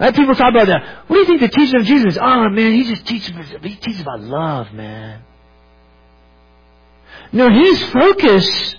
Right? 0.00 0.14
People 0.14 0.34
talk 0.34 0.52
about 0.54 0.66
that. 0.66 1.04
What 1.06 1.16
do 1.16 1.20
you 1.20 1.26
think 1.26 1.40
the 1.40 1.48
teaching 1.48 1.80
of 1.80 1.86
Jesus 1.86 2.14
is? 2.14 2.18
Oh 2.20 2.48
man, 2.48 2.72
he 2.72 2.84
just 2.84 3.06
teaches, 3.06 3.32
he 3.62 3.74
teaches 3.76 4.00
about 4.00 4.20
love, 4.20 4.72
man. 4.72 5.22
No, 7.32 7.50
his 7.50 7.82
focus, 7.90 8.74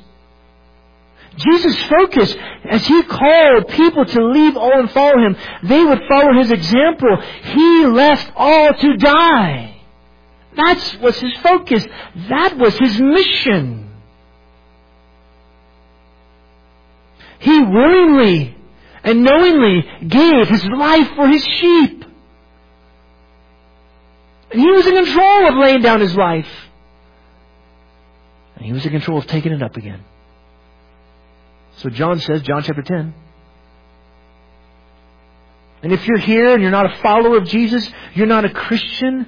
Jesus' 1.40 1.78
focus, 1.84 2.36
as 2.70 2.86
he 2.86 3.04
called 3.04 3.68
people 3.70 4.06
to 4.06 4.26
leave 4.28 4.58
all 4.58 4.80
and 4.80 4.92
follow 4.92 5.18
him, 5.18 5.36
they 5.64 5.84
would 5.84 6.02
follow 6.10 6.34
his 6.38 6.52
example. 6.52 7.18
He 7.44 7.86
left 7.86 8.32
all 8.36 8.74
to 8.74 8.98
die. 8.98 9.82
That 10.56 10.98
was 11.02 11.18
his 11.20 11.36
focus. 11.38 11.86
That 12.30 12.58
was 12.58 12.78
his 12.78 13.00
mission. 13.00 13.90
He 17.40 17.62
willingly 17.62 18.56
and 19.04 19.24
knowingly 19.24 19.86
gave 20.08 20.48
his 20.48 20.66
life 20.66 21.10
for 21.16 21.28
his 21.28 21.44
sheep. 21.44 22.06
And 24.52 24.60
he 24.60 24.72
was 24.72 24.86
in 24.86 24.96
control 24.96 25.48
of 25.48 25.56
laying 25.56 25.82
down 25.82 26.02
his 26.02 26.16
life. 26.16 26.50
And 28.56 28.66
he 28.66 28.74
was 28.74 28.86
in 28.86 28.92
control 28.92 29.20
of 29.20 29.28
taking 29.28 29.54
it 29.54 29.64
up 29.64 29.78
again. 29.78 30.04
So 31.80 31.90
John 31.90 32.20
says, 32.20 32.42
John 32.42 32.64
chapter 32.64 32.82
10. 32.82 33.14
And 35.82 35.94
if 35.94 36.06
you're 36.06 36.18
here 36.18 36.54
and 36.54 36.62
you're 36.62 36.72
not 36.72 36.86
a 36.86 37.02
follower 37.02 37.38
of 37.38 37.46
Jesus, 37.46 37.90
you're 38.14 38.28
not 38.28 38.44
a 38.44 38.50
Christian, 38.50 39.26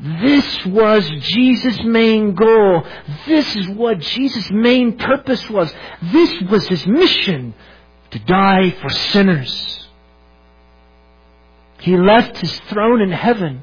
this 0.00 0.66
was 0.66 1.08
Jesus' 1.08 1.82
main 1.82 2.34
goal. 2.34 2.84
This 3.26 3.56
is 3.56 3.68
what 3.68 4.00
Jesus' 4.00 4.50
main 4.50 4.98
purpose 4.98 5.48
was. 5.48 5.72
This 6.02 6.42
was 6.50 6.68
his 6.68 6.86
mission 6.86 7.54
to 8.10 8.18
die 8.18 8.70
for 8.70 8.90
sinners. 8.90 9.88
He 11.78 11.96
left 11.96 12.38
his 12.38 12.58
throne 12.68 13.00
in 13.00 13.10
heaven 13.10 13.62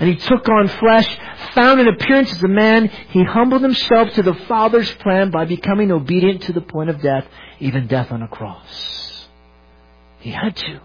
and 0.00 0.08
he 0.08 0.16
took 0.16 0.48
on 0.48 0.66
flesh, 0.66 1.18
found 1.54 1.78
an 1.78 1.86
appearance 1.86 2.32
as 2.32 2.42
a 2.42 2.48
man. 2.48 2.88
He 3.10 3.22
humbled 3.22 3.60
himself 3.60 4.08
to 4.14 4.22
the 4.22 4.32
Father's 4.48 4.90
plan 4.94 5.30
by 5.30 5.44
becoming 5.44 5.92
obedient 5.92 6.44
to 6.44 6.54
the 6.54 6.62
point 6.62 6.88
of 6.88 7.02
death, 7.02 7.26
even 7.58 7.86
death 7.86 8.10
on 8.10 8.22
a 8.22 8.28
cross. 8.28 9.28
He 10.20 10.30
had 10.30 10.56
to. 10.56 10.80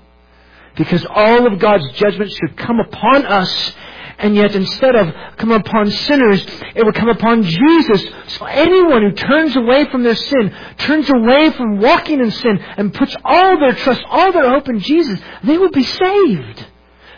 Because 0.76 1.06
all 1.06 1.48
of 1.48 1.60
God's 1.60 1.90
judgment 1.94 2.30
should 2.30 2.58
come 2.58 2.82
upon 2.82 3.26
us 3.26 3.74
and 4.18 4.36
yet 4.36 4.54
instead 4.54 4.96
of 4.96 5.14
come 5.38 5.52
upon 5.52 5.92
sinners, 5.92 6.46
it 6.76 6.86
would 6.86 6.96
come 6.96 7.08
upon 7.08 7.44
Jesus. 7.44 8.06
So 8.28 8.46
anyone 8.46 9.02
who 9.02 9.12
turns 9.14 9.56
away 9.56 9.90
from 9.90 10.04
their 10.04 10.16
sin, 10.16 10.54
turns 10.78 11.10
away 11.10 11.52
from 11.52 11.80
walking 11.80 12.20
in 12.20 12.32
sin, 12.32 12.60
and 12.78 12.94
puts 12.94 13.16
all 13.24 13.60
their 13.60 13.76
trust, 13.76 14.04
all 14.10 14.34
their 14.34 14.50
hope 14.50 14.68
in 14.68 14.80
Jesus, 14.80 15.22
they 15.44 15.58
will 15.58 15.72
be 15.72 15.84
saved. 15.84 16.66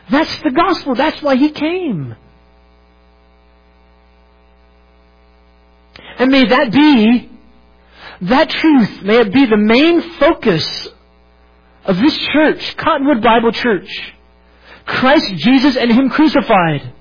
That's 0.09 0.39
the 0.39 0.51
gospel. 0.51 0.95
That's 0.95 1.21
why 1.21 1.35
He 1.35 1.49
came. 1.51 2.15
And 6.19 6.31
may 6.31 6.45
that 6.45 6.71
be, 6.71 7.29
that 8.21 8.49
truth, 8.49 9.01
may 9.03 9.19
it 9.19 9.33
be 9.33 9.45
the 9.45 9.57
main 9.57 10.01
focus 10.13 10.87
of 11.85 11.97
this 11.97 12.17
church, 12.17 12.75
Cottonwood 12.77 13.21
Bible 13.21 13.51
Church. 13.51 14.13
Christ 14.85 15.35
Jesus 15.35 15.75
and 15.75 15.91
Him 15.91 16.09
crucified. 16.09 16.93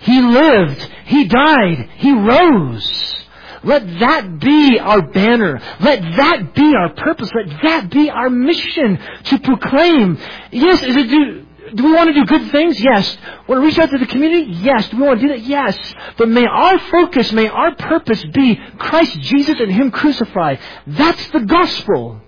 He 0.00 0.20
lived. 0.20 0.80
He 1.04 1.26
died. 1.26 1.90
He 1.96 2.12
rose. 2.12 3.14
Let 3.62 3.86
that 4.00 4.38
be 4.40 4.78
our 4.78 5.02
banner. 5.02 5.60
Let 5.80 6.00
that 6.16 6.54
be 6.54 6.72
our 6.74 6.94
purpose. 6.94 7.30
Let 7.34 7.62
that 7.62 7.90
be 7.90 8.08
our 8.08 8.30
mission 8.30 8.98
to 9.24 9.38
proclaim. 9.38 10.18
Yes, 10.50 10.82
is 10.82 10.96
it 10.96 11.10
do, 11.10 11.46
do 11.74 11.84
we 11.84 11.92
want 11.92 12.08
to 12.08 12.14
do 12.14 12.24
good 12.26 12.50
things? 12.50 12.80
Yes. 12.80 13.16
Want 13.48 13.60
to 13.60 13.66
reach 13.66 13.78
out 13.78 13.90
to 13.90 13.98
the 13.98 14.06
community? 14.06 14.52
Yes. 14.52 14.88
Do 14.88 14.96
we 14.98 15.02
want 15.04 15.20
to 15.20 15.28
do 15.28 15.32
that? 15.34 15.42
Yes. 15.42 15.78
But 16.16 16.28
may 16.28 16.46
our 16.46 16.78
focus, 16.78 17.32
may 17.32 17.48
our 17.48 17.74
purpose 17.74 18.24
be 18.32 18.56
Christ 18.78 19.18
Jesus 19.20 19.58
and 19.58 19.70
Him 19.70 19.90
crucified. 19.90 20.58
That's 20.86 21.30
the 21.30 21.40
gospel. 21.40 22.20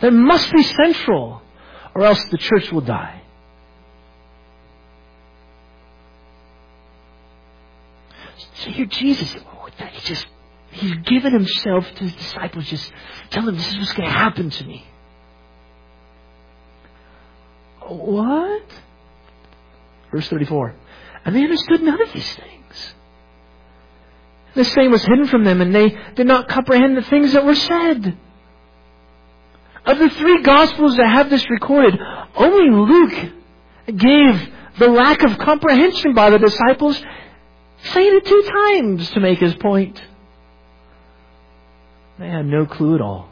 That 0.00 0.12
must 0.12 0.52
be 0.52 0.62
central, 0.62 1.42
or 1.94 2.02
else 2.02 2.22
the 2.26 2.38
church 2.38 2.72
will 2.72 2.80
die. 2.80 3.22
So 8.54 8.70
here 8.70 8.86
Jesus, 8.86 9.34
oh, 9.46 9.68
he 9.90 10.00
just, 10.00 10.26
he's 10.70 10.94
given 11.04 11.32
himself 11.32 11.84
to 11.94 12.04
his 12.04 12.14
disciples, 12.14 12.66
just 12.66 12.92
tell 13.30 13.44
them 13.44 13.56
this 13.56 13.68
is 13.68 13.76
what's 13.76 13.92
going 13.92 14.08
to 14.08 14.14
happen 14.14 14.50
to 14.50 14.64
me. 14.64 14.86
What? 17.96 18.64
Verse 20.10 20.28
34. 20.28 20.74
And 21.24 21.36
they 21.36 21.42
understood 21.42 21.82
none 21.82 22.00
of 22.00 22.12
these 22.12 22.34
things. 22.34 22.94
The 24.54 24.64
same 24.64 24.90
was 24.90 25.02
hidden 25.02 25.26
from 25.26 25.44
them, 25.44 25.60
and 25.60 25.74
they 25.74 25.96
did 26.14 26.26
not 26.26 26.48
comprehend 26.48 26.96
the 26.96 27.02
things 27.02 27.32
that 27.32 27.44
were 27.44 27.54
said. 27.54 28.16
Of 29.84 29.98
the 29.98 30.10
three 30.10 30.42
Gospels 30.42 30.96
that 30.96 31.08
have 31.08 31.30
this 31.30 31.48
recorded, 31.48 31.98
only 32.36 32.70
Luke 32.70 33.32
gave 33.86 34.50
the 34.78 34.88
lack 34.88 35.22
of 35.22 35.38
comprehension 35.38 36.14
by 36.14 36.30
the 36.30 36.38
disciples 36.38 37.02
saying 37.82 38.14
it 38.14 38.26
two 38.26 38.42
times 38.42 39.10
to 39.10 39.20
make 39.20 39.38
his 39.38 39.54
point. 39.56 40.00
They 42.18 42.28
had 42.28 42.46
no 42.46 42.66
clue 42.66 42.94
at 42.94 43.00
all. 43.00 43.31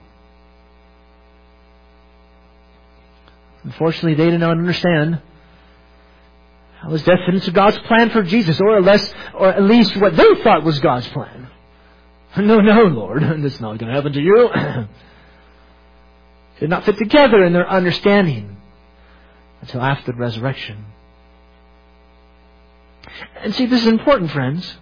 Unfortunately, 3.65 4.15
they 4.15 4.31
did 4.31 4.41
not 4.41 4.53
understand 4.53 5.21
how 6.81 6.91
was 6.91 7.03
fitted 7.03 7.35
into 7.35 7.51
God's 7.51 7.79
plan 7.81 8.11
for 8.11 8.23
Jesus, 8.23 8.59
or 8.61 8.77
at, 8.77 8.85
least, 8.85 9.15
or 9.35 9.49
at 9.49 9.63
least 9.63 9.97
what 9.97 10.17
they 10.17 10.35
thought 10.43 10.65
was 10.65 10.79
God's 10.81 11.09
plan. 11.09 11.49
No, 12.37 12.61
no, 12.61 12.85
Lord, 12.85 13.23
this 13.43 13.55
is 13.55 13.61
not 13.61 13.77
going 13.79 13.91
to 13.91 13.95
happen 13.95 14.13
to 14.13 14.21
you. 14.21 14.49
did 16.61 16.71
not 16.71 16.85
fit 16.85 16.97
together 16.99 17.43
in 17.43 17.53
their 17.53 17.69
understanding 17.69 18.57
until 19.63 19.81
after 19.81 20.13
the 20.13 20.19
resurrection. 20.19 20.85
And 23.43 23.55
see, 23.55 23.67
this 23.67 23.81
is 23.81 23.89
important, 23.89 24.31
friends, 24.31 24.77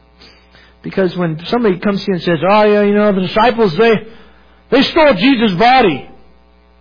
because 0.82 1.16
when 1.16 1.44
somebody 1.46 1.78
comes 1.78 2.04
to 2.04 2.10
you 2.10 2.14
and 2.16 2.22
says, 2.22 2.38
"Oh, 2.46 2.64
yeah, 2.64 2.82
you 2.82 2.94
know, 2.94 3.12
the 3.12 3.22
disciples 3.22 3.74
they 3.76 3.94
they 4.70 4.82
stole 4.82 5.14
Jesus' 5.14 5.54
body," 5.54 6.10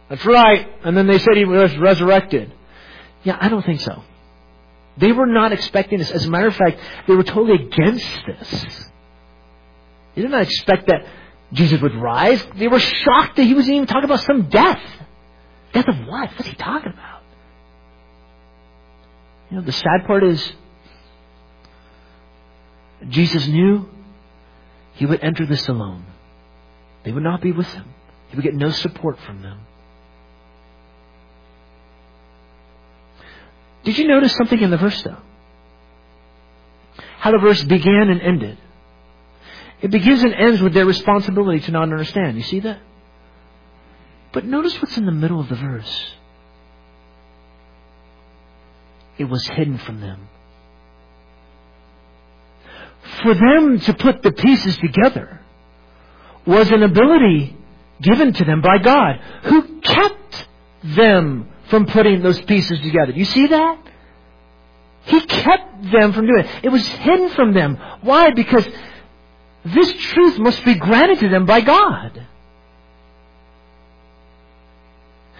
that's 0.09 0.25
right, 0.25 0.67
and 0.83 0.95
then 0.95 1.07
they 1.07 1.19
said 1.19 1.35
he 1.35 1.45
was 1.45 1.75
resurrected. 1.77 2.53
Yeah, 3.23 3.37
I 3.39 3.49
don't 3.49 3.65
think 3.65 3.81
so. 3.81 4.03
They 4.97 5.11
were 5.11 5.27
not 5.27 5.51
expecting 5.51 5.99
this. 5.99 6.11
As 6.11 6.25
a 6.25 6.29
matter 6.29 6.47
of 6.47 6.55
fact, 6.55 6.79
they 7.07 7.13
were 7.13 7.23
totally 7.23 7.65
against 7.65 8.07
this. 8.25 8.89
They 10.15 10.21
did 10.21 10.31
not 10.31 10.41
expect 10.41 10.87
that 10.87 11.05
Jesus 11.53 11.81
would 11.81 11.95
rise. 11.95 12.45
They 12.55 12.67
were 12.67 12.79
shocked 12.79 13.35
that 13.35 13.43
he 13.43 13.53
was 13.53 13.69
even 13.69 13.85
talking 13.85 14.05
about 14.05 14.21
some 14.21 14.49
death. 14.49 14.81
Death 15.73 15.87
of 15.87 16.07
what? 16.07 16.31
What's 16.31 16.47
he 16.47 16.55
talking 16.55 16.91
about? 16.91 17.21
You 19.51 19.57
know, 19.57 19.63
the 19.63 19.71
sad 19.71 20.05
part 20.05 20.23
is 20.23 20.53
Jesus 23.09 23.47
knew 23.47 23.87
he 24.93 25.05
would 25.05 25.21
enter 25.21 25.45
this 25.45 25.67
alone. 25.67 26.05
They 27.03 27.11
would 27.11 27.23
not 27.23 27.41
be 27.41 27.51
with 27.51 27.67
him. 27.67 27.85
He 28.29 28.35
would 28.35 28.43
get 28.43 28.55
no 28.55 28.71
support 28.71 29.19
from 29.19 29.41
them. 29.41 29.59
Did 33.87 33.97
you 33.97 34.05
notice 34.05 34.33
something 34.33 34.59
in 34.59 34.69
the 34.69 34.75
verse 34.75 35.01
though? 35.01 35.15
How 37.19 37.31
the 37.31 37.37
verse 37.37 37.63
began 37.63 38.09
and 38.09 38.21
ended. 38.21 38.57
It 39.81 39.91
begins 39.91 40.23
and 40.23 40.33
ends 40.33 40.61
with 40.61 40.73
their 40.73 40.85
responsibility 40.85 41.61
to 41.61 41.71
not 41.71 41.83
understand. 41.83 42.35
You 42.35 42.43
see 42.43 42.59
that? 42.59 42.81
But 44.33 44.43
notice 44.43 44.75
what's 44.81 44.97
in 44.97 45.05
the 45.05 45.13
middle 45.13 45.39
of 45.39 45.47
the 45.47 45.55
verse. 45.55 46.11
It 49.17 49.23
was 49.23 49.47
hidden 49.47 49.77
from 49.77 50.01
them 50.01 50.27
for 53.23 53.33
them 53.33 53.79
to 53.79 53.93
put 53.93 54.21
the 54.21 54.33
pieces 54.33 54.75
together 54.77 55.39
was 56.45 56.69
an 56.71 56.83
ability 56.83 57.55
given 58.01 58.33
to 58.33 58.43
them 58.43 58.59
by 58.59 58.79
God, 58.79 59.21
who 59.43 59.79
kept 59.79 60.47
them 60.83 61.47
from 61.67 61.85
putting 61.85 62.21
those 62.21 62.39
pieces 62.41 62.79
together. 62.79 63.11
Do 63.11 63.19
you 63.19 63.25
see 63.25 63.47
that? 63.47 63.79
He 65.05 65.21
kept 65.21 65.83
them 65.91 66.13
from 66.13 66.27
doing 66.27 66.45
it. 66.45 66.65
It 66.65 66.69
was 66.69 66.85
hidden 66.85 67.29
from 67.29 67.53
them. 67.53 67.77
Why? 68.01 68.31
Because 68.31 68.67
this 69.63 69.93
truth 69.93 70.37
must 70.37 70.63
be 70.65 70.75
granted 70.75 71.19
to 71.19 71.29
them 71.29 71.45
by 71.45 71.61
God. 71.61 72.23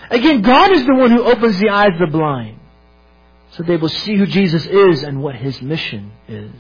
Again, 0.10 0.42
God 0.42 0.72
is 0.72 0.86
the 0.86 0.96
one 0.96 1.12
who 1.12 1.24
opens 1.24 1.60
the 1.60 1.70
eyes 1.70 1.92
of 1.94 2.00
the 2.00 2.18
blind. 2.18 2.60
So 3.52 3.64
they 3.64 3.78
will 3.78 3.90
see 3.90 4.16
who 4.16 4.26
Jesus 4.26 4.66
is 4.66 5.04
and 5.04 5.22
what 5.22 5.36
his 5.36 5.62
mission 5.62 6.12
is. 6.28 6.54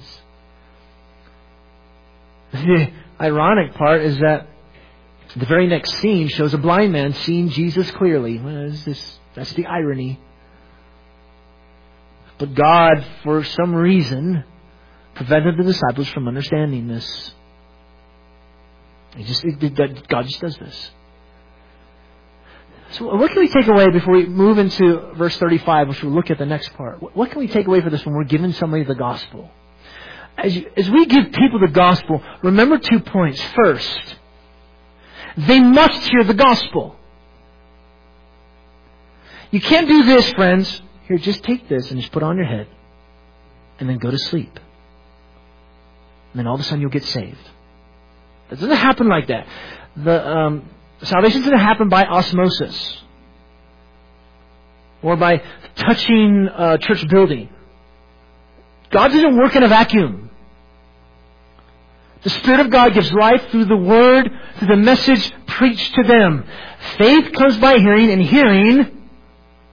The 2.51 2.91
ironic 3.19 3.73
part 3.75 4.01
is 4.01 4.17
that 4.19 4.47
the 5.36 5.45
very 5.45 5.67
next 5.67 5.93
scene 5.95 6.27
shows 6.27 6.53
a 6.53 6.58
blind 6.58 6.93
man 6.93 7.13
seeing 7.13 7.49
Jesus 7.49 7.89
clearly. 7.91 8.39
Well, 8.39 8.71
this, 8.71 9.19
that's 9.38 9.54
the 9.54 9.67
irony. 9.67 10.19
But 12.39 12.56
God, 12.56 13.06
for 13.23 13.43
some 13.43 13.76
reason, 13.76 14.43
prevented 15.13 15.58
the 15.58 15.63
disciples 15.63 16.08
from 16.10 16.28
understanding 16.28 16.88
this. 16.88 17.32
He 19.15 19.23
just, 19.23 19.45
it, 19.45 20.08
God 20.08 20.26
just 20.26 20.41
does 20.41 20.58
this. 20.58 20.91
So 22.91 23.15
what 23.15 23.32
can 23.32 23.39
we 23.39 23.47
take 23.47 23.67
away 23.67 23.89
before 23.91 24.13
we 24.13 24.26
move 24.26 24.58
into 24.58 25.13
verse 25.15 25.38
35, 25.38 25.89
which 25.89 26.02
we'll 26.04 26.13
look 26.13 26.32
at 26.32 26.39
the 26.39 26.45
next 26.45 26.73
part? 26.73 27.15
What 27.15 27.30
can 27.30 27.39
we 27.39 27.47
take 27.47 27.67
away 27.67 27.82
for 27.82 27.89
this 27.91 28.06
when 28.06 28.15
we're 28.15 28.23
giving 28.23 28.54
somebody 28.54 28.84
the 28.86 28.95
gospel? 28.95 29.52
As, 30.38 30.56
you, 30.56 30.69
as 30.76 30.89
we 30.89 31.06
give 31.06 31.32
people 31.32 31.60
the 31.60 31.71
gospel, 31.71 32.23
remember 32.41 32.78
two 32.78 33.00
points. 33.02 33.41
First, 33.56 34.15
they 35.38 35.60
must 35.60 36.10
hear 36.10 36.23
the 36.23 36.34
gospel. 36.34 36.96
You 39.51 39.62
can't 39.62 39.88
do 39.88 40.03
this, 40.03 40.29
friends. 40.31 40.81
Here, 41.07 41.17
just 41.17 41.43
take 41.43 41.69
this 41.69 41.89
and 41.91 41.99
just 41.99 42.12
put 42.12 42.21
it 42.21 42.25
on 42.25 42.38
your 42.38 42.45
head. 42.45 42.67
And 43.79 43.89
then 43.89 43.97
go 43.97 44.12
to 44.12 44.17
sleep. 44.17 44.60
And 46.31 46.39
then 46.39 46.47
all 46.47 46.55
of 46.55 46.62
a 46.62 46.63
sudden 46.63 46.81
you'll 46.81 46.89
get 46.89 47.05
saved. 47.05 47.38
It 48.51 48.60
doesn't 48.60 48.75
happen 48.75 49.07
like 49.07 49.27
that. 49.27 49.47
The 49.95 50.27
um, 50.27 50.69
salvation 51.01 51.41
doesn't 51.41 51.60
happen 51.60 51.89
by 51.89 52.05
osmosis 52.05 52.97
or 55.01 55.15
by 55.15 55.41
touching 55.75 56.49
a 56.53 56.77
church 56.77 57.07
building. 57.07 57.49
God 58.89 59.10
doesn't 59.10 59.38
work 59.38 59.55
in 59.55 59.63
a 59.63 59.67
vacuum. 59.67 60.29
The 62.23 62.29
Spirit 62.31 62.62
of 62.62 62.69
God 62.71 62.93
gives 62.93 63.12
life 63.13 63.49
through 63.51 63.65
the 63.65 63.77
Word, 63.77 64.29
through 64.57 64.67
the 64.67 64.75
message 64.75 65.31
preached 65.45 65.93
to 65.95 66.03
them. 66.03 66.45
Faith 66.97 67.31
comes 67.33 67.57
by 67.57 67.77
hearing, 67.77 68.12
and 68.12 68.21
hearing 68.21 68.96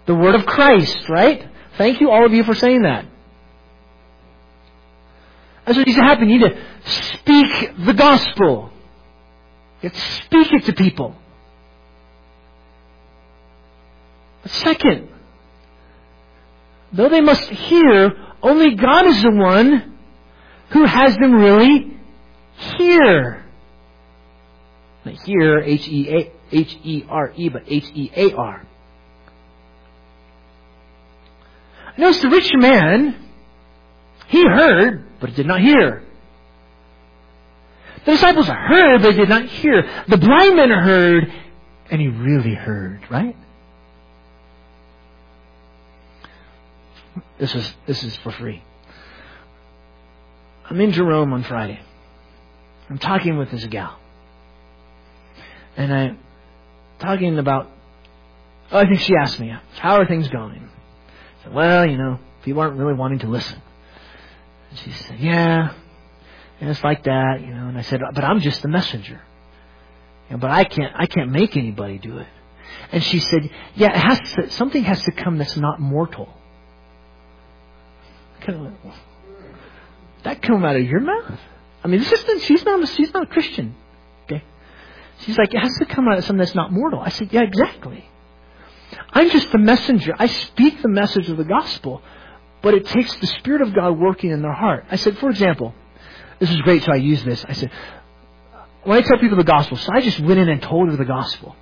the 0.06 0.14
Word 0.14 0.34
of 0.34 0.44
Christ, 0.46 1.08
right? 1.08 1.48
Thank 1.78 2.00
you, 2.00 2.10
all 2.10 2.24
of 2.26 2.32
you, 2.32 2.44
for 2.44 2.54
saying 2.54 2.82
that. 2.82 3.06
That's 5.64 5.78
what 5.78 5.86
needs 5.86 5.98
to 5.98 6.04
happen. 6.04 6.28
You 6.28 6.38
need 6.38 6.50
to 6.50 6.56
speak 6.84 7.76
the 7.86 7.94
gospel. 7.94 8.70
You 9.80 9.88
have 9.88 9.98
to 9.98 10.12
speak 10.24 10.52
it 10.52 10.64
to 10.66 10.72
people. 10.74 11.16
But 14.42 14.52
second, 14.52 15.08
though 16.92 17.08
they 17.08 17.22
must 17.22 17.48
hear, 17.48 18.12
only 18.42 18.74
God 18.74 19.06
is 19.06 19.22
the 19.22 19.30
one 19.30 19.98
who 20.70 20.84
has 20.84 21.16
them 21.16 21.34
really 21.34 21.96
hear. 22.76 23.42
Not 25.06 25.14
hear, 25.24 25.60
H-E-R-E, 25.60 27.48
but 27.48 27.62
H-E-A-R. 27.66 28.66
Notice 31.96 32.20
the 32.22 32.28
rich 32.28 32.50
man, 32.54 33.16
he 34.28 34.42
heard, 34.42 35.04
but 35.20 35.34
did 35.34 35.46
not 35.46 35.60
hear. 35.60 36.02
The 38.04 38.12
disciples 38.12 38.46
heard, 38.46 39.02
but 39.02 39.16
did 39.16 39.28
not 39.28 39.46
hear. 39.46 39.88
The 40.08 40.18
blind 40.18 40.56
man 40.56 40.70
heard, 40.70 41.32
and 41.90 42.00
he 42.00 42.08
really 42.08 42.54
heard, 42.54 43.00
right? 43.10 43.36
This 47.38 47.54
is 47.54 47.74
this 47.86 48.02
is 48.02 48.16
for 48.16 48.30
free. 48.32 48.62
I'm 50.68 50.80
in 50.80 50.92
Jerome 50.92 51.32
on 51.32 51.42
Friday. 51.44 51.80
I'm 52.90 52.98
talking 52.98 53.38
with 53.38 53.50
this 53.50 53.64
gal. 53.66 53.98
And 55.76 55.92
I'm 55.92 56.18
talking 56.98 57.38
about 57.38 57.70
oh, 58.70 58.78
I 58.78 58.86
think 58.86 59.00
she 59.00 59.14
asked 59.16 59.38
me, 59.40 59.54
how 59.78 59.96
are 59.96 60.06
things 60.06 60.28
going? 60.28 60.68
Said, 61.44 61.54
well, 61.54 61.86
you 61.88 61.96
know, 61.96 62.18
people 62.42 62.62
aren't 62.62 62.76
really 62.76 62.94
wanting 62.94 63.20
to 63.20 63.28
listen. 63.28 63.60
And 64.70 64.78
she 64.78 64.90
said, 64.90 65.20
yeah, 65.20 65.72
and 66.60 66.70
it's 66.70 66.82
like 66.82 67.04
that, 67.04 67.40
you 67.40 67.54
know. 67.54 67.68
And 67.68 67.78
I 67.78 67.82
said, 67.82 68.00
but 68.14 68.24
I'm 68.24 68.40
just 68.40 68.62
the 68.62 68.68
messenger. 68.68 69.20
Know, 70.30 70.38
but 70.38 70.50
I 70.50 70.64
can't, 70.64 70.92
I 70.96 71.06
can't 71.06 71.30
make 71.30 71.56
anybody 71.56 71.98
do 71.98 72.18
it. 72.18 72.26
And 72.90 73.02
she 73.02 73.20
said, 73.20 73.50
yeah, 73.74 73.90
it 73.90 73.96
has 73.96 74.32
to, 74.34 74.50
something 74.50 74.82
has 74.84 75.02
to 75.02 75.12
come 75.12 75.38
that's 75.38 75.56
not 75.56 75.80
mortal. 75.80 76.28
Kind 78.40 78.58
of 78.58 78.64
went, 78.64 78.76
that 80.22 80.42
come 80.42 80.64
out 80.64 80.76
of 80.76 80.82
your 80.82 81.00
mouth? 81.00 81.38
I 81.84 81.88
mean, 81.88 82.00
this 82.00 82.10
is 82.10 82.42
she's 82.42 82.64
not, 82.64 82.88
she's 82.88 83.12
not 83.12 83.24
a 83.24 83.26
Christian. 83.26 83.74
Okay. 84.24 84.42
She's 85.20 85.36
like, 85.36 85.52
it 85.52 85.60
has 85.60 85.76
to 85.78 85.84
come 85.84 86.08
out 86.08 86.18
of 86.18 86.24
something 86.24 86.38
that's 86.38 86.54
not 86.54 86.72
mortal. 86.72 87.00
I 87.00 87.10
said, 87.10 87.32
yeah, 87.32 87.42
exactly. 87.42 88.08
I'm 89.10 89.30
just 89.30 89.50
the 89.52 89.58
messenger. 89.58 90.14
I 90.18 90.26
speak 90.26 90.82
the 90.82 90.88
message 90.88 91.28
of 91.28 91.36
the 91.36 91.44
gospel, 91.44 92.02
but 92.62 92.74
it 92.74 92.86
takes 92.86 93.14
the 93.16 93.26
Spirit 93.26 93.62
of 93.62 93.74
God 93.74 93.98
working 93.98 94.30
in 94.30 94.42
their 94.42 94.52
heart. 94.52 94.86
I 94.90 94.96
said, 94.96 95.18
for 95.18 95.30
example, 95.30 95.74
this 96.38 96.50
is 96.50 96.60
great, 96.62 96.82
so 96.82 96.92
I 96.92 96.96
use 96.96 97.22
this. 97.24 97.44
I 97.48 97.52
said, 97.52 97.70
when 98.84 98.98
I 98.98 99.02
tell 99.02 99.18
people 99.18 99.36
the 99.36 99.44
gospel, 99.44 99.76
so 99.76 99.90
I 99.92 100.00
just 100.00 100.20
went 100.20 100.38
in 100.38 100.48
and 100.48 100.60
told 100.60 100.90
her 100.90 100.96
the 100.96 101.04
gospel. 101.04 101.56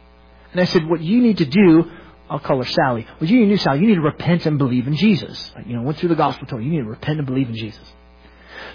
And 0.52 0.60
I 0.60 0.64
said, 0.64 0.86
what 0.88 1.00
you 1.00 1.20
need 1.22 1.38
to 1.38 1.44
do, 1.46 1.90
I'll 2.28 2.40
call 2.40 2.58
her 2.58 2.68
Sally. 2.68 3.06
What 3.18 3.30
you 3.30 3.40
need 3.40 3.46
to 3.46 3.50
do, 3.52 3.56
Sally, 3.58 3.80
you 3.80 3.86
need 3.86 3.94
to 3.96 4.00
repent 4.00 4.46
and 4.46 4.58
believe 4.58 4.86
in 4.86 4.96
Jesus. 4.96 5.52
you 5.66 5.76
know, 5.76 5.82
went 5.82 5.98
through 5.98 6.10
the 6.10 6.16
gospel, 6.16 6.46
told 6.46 6.62
her, 6.62 6.66
you 6.66 6.72
need 6.72 6.84
to 6.84 6.90
repent 6.90 7.18
and 7.18 7.26
believe 7.26 7.48
in 7.48 7.56
Jesus. 7.56 7.84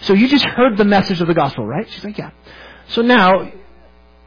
So 0.02 0.14
you 0.14 0.28
just 0.28 0.46
heard 0.46 0.78
the 0.78 0.86
message 0.86 1.22
of 1.22 1.28
the 1.28 1.34
gospel, 1.34 1.66
right? 1.66 1.90
She's 1.90 2.04
like, 2.04 2.18
yeah. 2.18 2.32
So 2.90 3.02
now, 3.02 3.52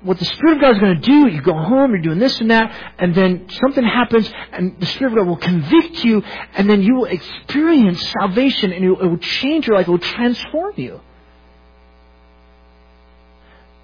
what 0.02 0.18
the 0.18 0.24
Spirit 0.24 0.56
of 0.56 0.60
God 0.60 0.70
is 0.76 0.78
going 0.78 1.00
to 1.00 1.06
do, 1.06 1.28
you 1.28 1.42
go 1.42 1.52
home, 1.54 1.92
you're 1.92 2.00
doing 2.00 2.18
this 2.18 2.40
and 2.40 2.50
that, 2.50 2.94
and 2.98 3.14
then 3.14 3.48
something 3.50 3.84
happens, 3.84 4.30
and 4.52 4.78
the 4.80 4.86
Spirit 4.86 5.12
of 5.12 5.18
God 5.18 5.26
will 5.26 5.36
convict 5.36 6.04
you, 6.04 6.22
and 6.54 6.68
then 6.68 6.82
you 6.82 6.94
will 6.94 7.04
experience 7.04 8.02
salvation, 8.18 8.72
and 8.72 8.84
it 8.84 8.90
will 8.90 9.18
change 9.18 9.66
your 9.66 9.76
life, 9.76 9.88
it 9.88 9.90
will 9.90 9.98
transform 9.98 10.74
you. 10.76 11.00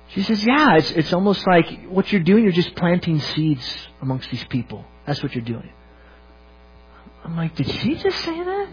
She 0.08 0.22
says, 0.22 0.42
yeah, 0.46 0.76
it's, 0.76 0.90
it's 0.92 1.12
almost 1.12 1.46
like 1.46 1.86
what 1.88 2.10
you're 2.10 2.22
doing, 2.22 2.44
you're 2.44 2.52
just 2.52 2.74
planting 2.74 3.20
seeds 3.20 3.76
amongst 4.00 4.30
these 4.30 4.44
people. 4.44 4.84
That's 5.06 5.22
what 5.22 5.34
you're 5.34 5.44
doing. 5.44 5.70
I'm 7.24 7.36
like, 7.36 7.54
did 7.56 7.68
she 7.68 7.96
just 7.96 8.18
say 8.20 8.42
that? 8.42 8.68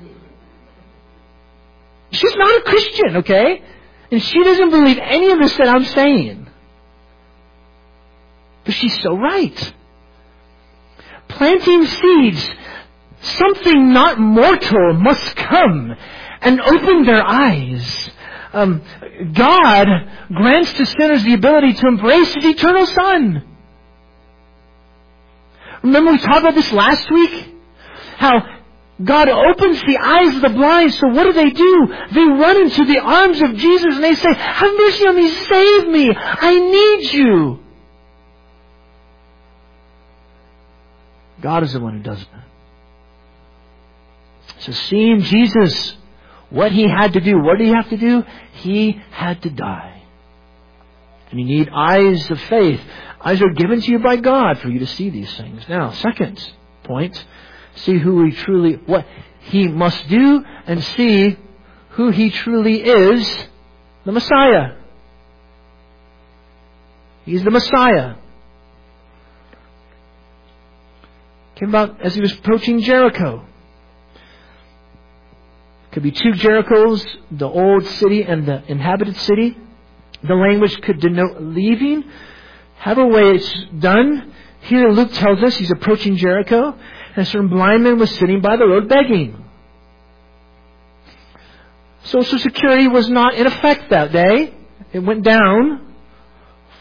She's 2.12 2.36
not 2.36 2.60
a 2.60 2.62
Christian, 2.62 3.18
okay? 3.18 3.64
And 4.12 4.24
she 4.24 4.44
doesn't 4.44 4.70
believe 4.70 5.00
any 5.02 5.32
of 5.32 5.40
this 5.40 5.58
that 5.58 5.68
I'm 5.68 5.84
saying. 5.86 6.48
But 8.65 8.73
she's 8.73 9.02
so 9.02 9.17
right. 9.17 9.73
Planting 11.28 11.86
seeds, 11.86 12.49
something 13.21 13.93
not 13.93 14.19
mortal 14.19 14.93
must 14.93 15.36
come 15.36 15.95
and 16.41 16.62
open 16.62 17.06
their 17.06 17.23
eyes 17.23 18.12
um, 18.54 18.84
God 19.34 19.88
grants 20.32 20.73
to 20.73 20.86
sinners 20.86 21.23
the 21.23 21.34
ability 21.34 21.73
to 21.73 21.88
embrace 21.88 22.34
His 22.36 22.45
eternal 22.45 22.86
Son. 22.86 23.43
Remember 25.82 26.12
we 26.12 26.19
talked 26.19 26.39
about 26.39 26.56
this 26.56 26.71
last 26.71 27.12
week? 27.12 27.49
How 28.17 28.41
God 29.04 29.28
opens 29.28 29.82
the 29.82 29.97
eyes 29.97 30.36
of 30.36 30.41
the 30.43 30.49
blind, 30.49 30.93
so 30.93 31.08
what 31.08 31.23
do 31.23 31.34
they 31.34 31.49
do? 31.49 31.88
They 32.12 32.21
run 32.21 32.62
into 32.62 32.86
the 32.86 32.99
arms 32.99 33.41
of 33.41 33.56
Jesus 33.56 33.95
and 33.95 34.04
they 34.04 34.15
say, 34.15 34.34
Have 34.34 34.71
mercy 34.78 35.08
on 35.08 35.15
me, 35.15 35.30
save 35.30 35.88
me, 35.88 36.12
I 36.15 36.60
need 36.60 37.13
you. 37.13 37.62
God 41.44 41.64
is 41.64 41.74
the 41.74 41.80
one 41.82 41.98
who 41.98 42.04
does 42.04 42.20
that. 42.20 42.46
So 44.60 44.72
seeing 44.72 45.20
Jesus 45.20 45.98
what 46.50 46.72
he 46.72 46.88
had 46.88 47.14
to 47.14 47.20
do. 47.20 47.38
What 47.40 47.58
did 47.58 47.68
he 47.68 47.74
have 47.74 47.90
to 47.90 47.98
do? 47.98 48.24
He 48.54 49.02
had 49.12 49.42
to 49.42 49.50
die. 49.50 50.04
And 51.30 51.40
you 51.40 51.46
need 51.46 51.70
eyes 51.70 52.32
of 52.32 52.40
faith. 52.42 52.80
Eyes 53.20 53.42
are 53.42 53.50
given 53.50 53.82
to 53.82 53.92
you 53.92 54.00
by 54.00 54.16
God 54.16 54.60
for 54.60 54.70
you 54.70 54.80
to 54.80 54.88
see 54.88 55.10
these 55.10 55.36
things. 55.36 55.68
Now, 55.68 55.92
second 55.92 56.40
point, 56.84 57.26
see 57.76 57.98
who 57.98 58.24
he 58.26 58.32
truly, 58.32 58.76
what 58.86 59.06
he 59.42 59.68
must 59.68 60.08
do 60.08 60.46
and 60.66 60.82
see 60.84 61.38
who 61.90 62.10
he 62.12 62.30
truly 62.30 62.84
is, 62.84 63.48
the 64.06 64.12
Messiah. 64.12 64.76
He's 67.26 67.44
the 67.44 67.52
Messiah. 67.52 68.16
Came 71.56 71.70
about 71.70 72.02
as 72.02 72.16
he 72.16 72.22
was 72.22 72.34
approaching 72.34 72.82
Jericho. 72.82 73.46
Could 75.92 76.04
be 76.04 76.12
two 76.12 76.32
Jerichos, 76.32 77.06
the 77.30 77.48
old 77.48 77.86
city 77.86 78.24
and 78.24 78.48
the 78.48 78.63
inhabited 78.68 79.16
city. 79.18 79.58
The 80.24 80.34
language 80.34 80.82
could 80.82 81.00
denote 81.00 81.42
leaving. 81.42 82.06
However 82.78 83.08
way 83.08 83.36
it's 83.36 83.54
done, 83.80 84.34
Here 84.62 84.89
Luke 84.89 85.12
tells 85.12 85.44
us 85.44 85.58
he's 85.58 85.72
approaching 85.72 86.16
Jericho, 86.16 86.74
and 87.16 87.18
a 87.18 87.26
certain 87.26 87.50
blind 87.50 87.84
man 87.84 88.00
was 88.00 88.10
sitting 88.16 88.39
by 88.39 88.56
the 88.56 88.66
road 88.66 88.88
begging. 88.88 89.44
Social 92.04 92.39
Security 92.39 92.88
was 92.88 93.10
not 93.10 93.36
in 93.36 93.46
effect 93.46 93.89
that 93.89 94.12
day. 94.13 94.54
It 94.94 95.00
went 95.00 95.24
down 95.24 95.94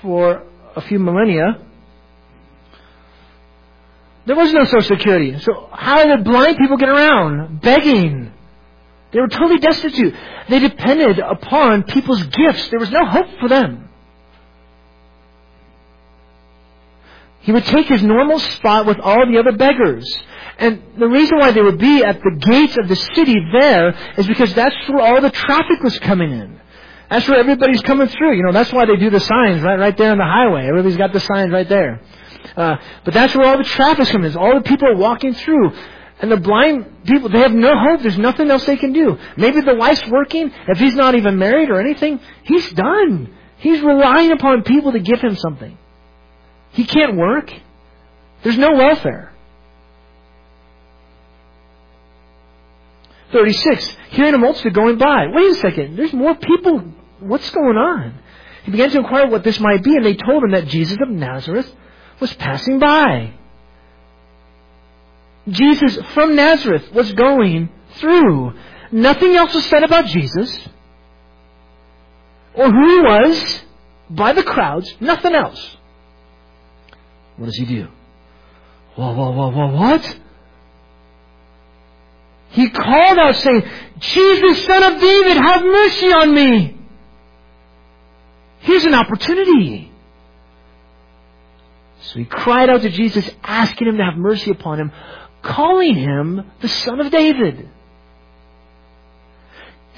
for 0.00 0.44
a 0.76 0.80
few 0.80 1.00
millennia. 1.00 1.66
There 4.24 4.36
was 4.36 4.52
no 4.52 4.64
Social 4.64 4.82
Security. 4.82 5.38
So 5.40 5.68
how 5.72 6.04
did 6.04 6.24
blind 6.24 6.56
people 6.56 6.76
get 6.76 6.88
around? 6.88 7.60
Begging. 7.60 8.32
They 9.12 9.20
were 9.20 9.28
totally 9.28 9.58
destitute. 9.58 10.14
They 10.48 10.58
depended 10.58 11.18
upon 11.18 11.82
people's 11.84 12.22
gifts. 12.22 12.68
There 12.68 12.78
was 12.78 12.90
no 12.90 13.04
hope 13.04 13.26
for 13.40 13.48
them. 13.48 13.88
He 17.40 17.52
would 17.52 17.64
take 17.64 17.86
his 17.86 18.02
normal 18.02 18.38
spot 18.38 18.86
with 18.86 19.00
all 19.00 19.26
the 19.26 19.38
other 19.38 19.52
beggars. 19.52 20.06
And 20.58 20.82
the 20.96 21.08
reason 21.08 21.38
why 21.38 21.50
they 21.50 21.60
would 21.60 21.78
be 21.78 22.04
at 22.04 22.20
the 22.20 22.36
gates 22.38 22.78
of 22.78 22.88
the 22.88 22.94
city 22.94 23.34
there 23.60 23.94
is 24.16 24.26
because 24.28 24.54
that's 24.54 24.76
where 24.88 25.04
all 25.04 25.20
the 25.20 25.30
traffic 25.30 25.82
was 25.82 25.98
coming 25.98 26.30
in. 26.30 26.60
That's 27.10 27.28
where 27.28 27.38
everybody's 27.38 27.82
coming 27.82 28.06
through. 28.06 28.36
You 28.36 28.44
know, 28.44 28.52
that's 28.52 28.72
why 28.72 28.86
they 28.86 28.96
do 28.96 29.10
the 29.10 29.20
signs 29.20 29.62
right, 29.62 29.78
right 29.78 29.96
there 29.96 30.12
on 30.12 30.18
the 30.18 30.24
highway. 30.24 30.68
Everybody's 30.68 30.96
got 30.96 31.12
the 31.12 31.20
signs 31.20 31.50
right 31.50 31.68
there. 31.68 32.00
Uh, 32.56 32.76
but 33.04 33.14
that's 33.14 33.34
where 33.34 33.46
all 33.46 33.58
the 33.58 33.64
traffic's 33.64 34.10
coming 34.10 34.30
in. 34.30 34.36
All 34.36 34.54
the 34.54 34.62
people 34.62 34.88
are 34.88 34.96
walking 34.96 35.34
through. 35.34 35.72
And 36.20 36.30
the 36.30 36.36
blind 36.36 37.04
people, 37.04 37.28
they 37.28 37.40
have 37.40 37.52
no 37.52 37.72
hope. 37.76 38.02
There's 38.02 38.18
nothing 38.18 38.50
else 38.50 38.64
they 38.64 38.76
can 38.76 38.92
do. 38.92 39.18
Maybe 39.36 39.60
the 39.60 39.74
wife's 39.74 40.06
working. 40.08 40.52
If 40.68 40.78
he's 40.78 40.94
not 40.94 41.14
even 41.14 41.38
married 41.38 41.68
or 41.68 41.80
anything, 41.80 42.20
he's 42.44 42.70
done. 42.72 43.34
He's 43.58 43.80
relying 43.80 44.30
upon 44.32 44.62
people 44.62 44.92
to 44.92 45.00
give 45.00 45.20
him 45.20 45.36
something. 45.36 45.76
He 46.72 46.84
can't 46.84 47.16
work. 47.16 47.52
There's 48.42 48.58
no 48.58 48.72
welfare. 48.72 49.32
36. 53.32 53.96
Hearing 54.10 54.34
a 54.34 54.38
multitude 54.38 54.74
going 54.74 54.98
by. 54.98 55.26
Wait 55.32 55.50
a 55.50 55.54
second. 55.56 55.96
There's 55.96 56.12
more 56.12 56.34
people. 56.34 56.84
What's 57.20 57.50
going 57.50 57.76
on? 57.76 58.18
He 58.64 58.70
began 58.70 58.90
to 58.90 58.98
inquire 58.98 59.28
what 59.28 59.42
this 59.42 59.58
might 59.58 59.82
be, 59.82 59.96
and 59.96 60.04
they 60.04 60.14
told 60.14 60.44
him 60.44 60.52
that 60.52 60.66
Jesus 60.66 60.98
of 61.00 61.08
Nazareth 61.08 61.72
was 62.22 62.32
passing 62.34 62.78
by. 62.78 63.34
Jesus 65.48 65.98
from 66.14 66.36
Nazareth 66.36 66.92
was 66.92 67.12
going 67.12 67.68
through. 67.96 68.54
Nothing 68.92 69.34
else 69.34 69.52
was 69.52 69.66
said 69.66 69.82
about 69.82 70.06
Jesus 70.06 70.56
or 72.54 72.70
who 72.70 72.88
he 72.88 73.00
was 73.00 73.62
by 74.08 74.32
the 74.32 74.42
crowds. 74.42 74.94
Nothing 75.00 75.34
else. 75.34 75.76
What 77.36 77.46
does 77.46 77.56
he 77.56 77.64
do? 77.64 77.88
Whoa, 78.94 79.14
whoa, 79.14 79.30
whoa, 79.32 79.50
whoa, 79.50 79.74
what? 79.74 80.18
He 82.50 82.68
called 82.68 83.18
out 83.18 83.34
saying, 83.34 83.62
Jesus, 83.98 84.64
son 84.66 84.82
of 84.92 85.00
David, 85.00 85.36
have 85.38 85.62
mercy 85.64 86.12
on 86.12 86.34
me. 86.34 86.76
Here's 88.60 88.84
an 88.84 88.94
opportunity. 88.94 89.91
So 92.02 92.18
he 92.18 92.24
cried 92.24 92.68
out 92.68 92.82
to 92.82 92.90
Jesus, 92.90 93.28
asking 93.42 93.88
him 93.88 93.96
to 93.98 94.04
have 94.04 94.16
mercy 94.16 94.50
upon 94.50 94.80
him, 94.80 94.92
calling 95.42 95.94
him 95.94 96.50
the 96.60 96.68
son 96.68 97.00
of 97.00 97.10
David. 97.10 97.68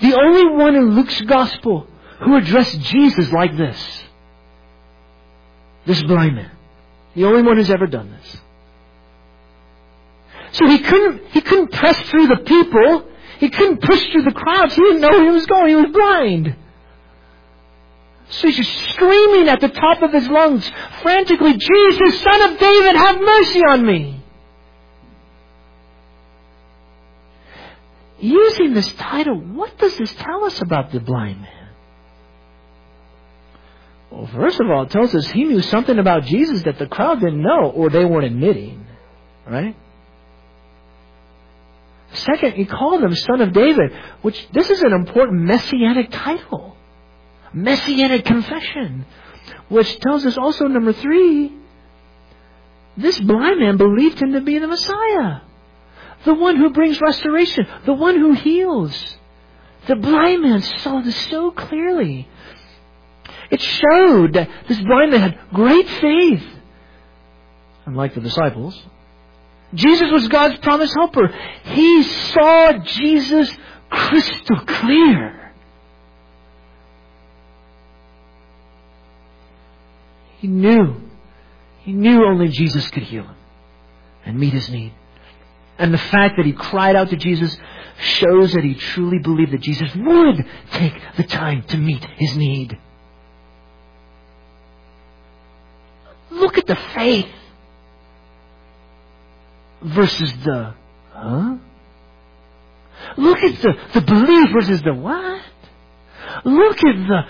The 0.01 0.15
only 0.15 0.57
one 0.57 0.75
in 0.75 0.95
Luke's 0.95 1.21
gospel 1.23 1.87
who 2.21 2.37
addressed 2.37 2.79
Jesus 2.81 3.33
like 3.33 3.57
this. 3.57 4.03
This 5.87 6.03
blind 6.03 6.37
man. 6.37 6.51
The 7.15 7.25
only 7.25 7.43
one 7.43 7.57
who's 7.57 7.71
ever 7.71 7.87
done 7.87 8.11
this. 8.11 8.37
So 10.53 10.69
he 10.69 10.79
couldn't, 10.79 11.23
he 11.33 11.41
couldn't 11.41 11.73
press 11.73 11.99
through 12.11 12.29
the 12.29 12.37
people. 12.37 13.09
He 13.39 13.51
couldn't 13.51 13.83
push 13.83 14.03
through 14.11 14.23
the 14.23 14.33
crowds. 14.33 14.75
He 14.75 14.83
didn't 14.83 15.01
know 15.01 15.11
where 15.11 15.25
he 15.25 15.31
was 15.31 15.47
going. 15.47 15.69
He 15.69 15.75
was 15.75 15.91
blind. 15.93 16.57
So 18.31 18.49
he's 18.49 18.57
just 18.57 18.91
screaming 18.95 19.49
at 19.49 19.61
the 19.61 19.69
top 19.69 20.03
of 20.03 20.13
his 20.13 20.27
lungs, 20.29 20.69
frantically, 21.03 21.57
Jesus, 21.57 22.21
son 22.21 22.43
of 22.43 22.59
David, 22.59 22.97
have 22.97 23.21
mercy 23.21 23.61
on 23.61 23.87
me. 23.87 24.25
Using 28.19 28.73
this 28.73 28.91
title, 28.95 29.37
what 29.37 29.77
does 29.79 29.97
this 29.99 30.15
tell 30.15 30.45
us 30.45 30.61
about 30.63 30.91
the 30.93 31.01
blind 31.01 31.43
man? 31.43 31.69
Well, 34.11 34.29
first 34.29 34.61
of 34.61 34.71
all, 34.71 34.85
it 34.85 34.91
tells 34.91 35.15
us 35.15 35.31
he 35.31 35.45
knew 35.45 35.61
something 35.61 35.99
about 35.99 36.25
Jesus 36.25 36.63
that 36.63 36.79
the 36.79 36.87
crowd 36.87 37.21
didn't 37.21 37.43
know 37.43 37.71
or 37.71 37.91
they 37.91 38.05
weren't 38.05 38.27
admitting. 38.27 38.87
Right? 39.47 39.77
Second, 42.13 42.53
he 42.53 42.65
called 42.65 43.03
him 43.03 43.15
Son 43.15 43.41
of 43.41 43.53
David, 43.53 43.93
which 44.23 44.49
this 44.53 44.71
is 44.71 44.83
an 44.83 44.93
important 44.93 45.43
messianic 45.43 46.11
title. 46.11 46.74
Messianic 47.55 48.25
confession. 48.25 49.07
Which 49.69 49.99
tells 50.01 50.27
us 50.27 50.37
also, 50.37 50.67
number 50.67 50.93
three, 50.93 51.53
this 52.97 53.19
blind 53.21 53.61
man 53.61 53.77
believed 53.77 54.21
him 54.21 54.33
to 54.33 54.41
be 54.41 54.59
the 54.59 54.69
Messiah. 54.69 55.41
The 56.25 56.35
one 56.35 56.57
who 56.57 56.71
brings 56.71 57.01
restoration. 57.01 57.67
The 57.85 57.93
one 57.93 58.19
who 58.19 58.33
heals. 58.33 59.17
The 59.87 59.97
blind 59.97 60.43
man 60.43 60.63
saw 60.63 61.01
this 61.01 61.17
so 61.29 61.51
clearly. 61.51 62.29
It 63.51 63.61
showed 63.61 64.33
that 64.35 64.49
this 64.69 64.81
blind 64.81 65.13
man 65.13 65.21
had 65.21 65.39
great 65.53 65.89
faith. 65.89 66.45
Unlike 67.87 68.15
the 68.15 68.21
disciples. 68.21 68.81
Jesus 69.75 70.11
was 70.11 70.29
God's 70.29 70.59
promised 70.59 70.95
helper. 70.95 71.29
He 71.65 72.03
saw 72.03 72.73
Jesus 72.79 73.55
crystal 73.91 74.61
clear. 74.67 75.44
He 80.45 80.49
knew. 80.49 80.97
He 81.85 81.95
knew 81.95 82.23
only 82.23 82.49
Jesus 82.49 82.87
could 82.91 83.05
heal 83.05 83.23
him 83.23 83.37
and 84.27 84.39
meet 84.39 84.53
his 84.53 84.69
need. 84.69 84.93
And 85.79 85.95
the 85.95 85.97
fact 85.97 86.35
that 86.37 86.45
he 86.45 86.53
cried 86.53 86.97
out 86.97 87.09
to 87.09 87.17
Jesus 87.17 87.57
shows 87.99 88.53
that 88.53 88.63
he 88.63 88.75
truly 88.75 89.21
believed 89.21 89.53
that 89.53 89.63
Jesus 89.63 89.91
would 89.95 90.45
take 90.73 90.93
the 91.17 91.23
time 91.23 91.63
to 91.69 91.79
meet 91.79 92.05
his 92.19 92.37
need. 92.37 92.79
Look 96.31 96.59
at 96.59 96.67
the 96.67 96.77
faith 96.95 97.33
versus 99.81 100.31
the 100.45 100.75
huh? 101.15 101.57
Look 103.17 103.39
at 103.39 103.63
the, 103.63 103.79
the 103.95 104.01
belief 104.03 104.51
versus 104.53 104.83
the 104.83 104.93
what? 104.93 105.43
Look 106.45 106.85
at 106.85 106.97
the 107.09 107.23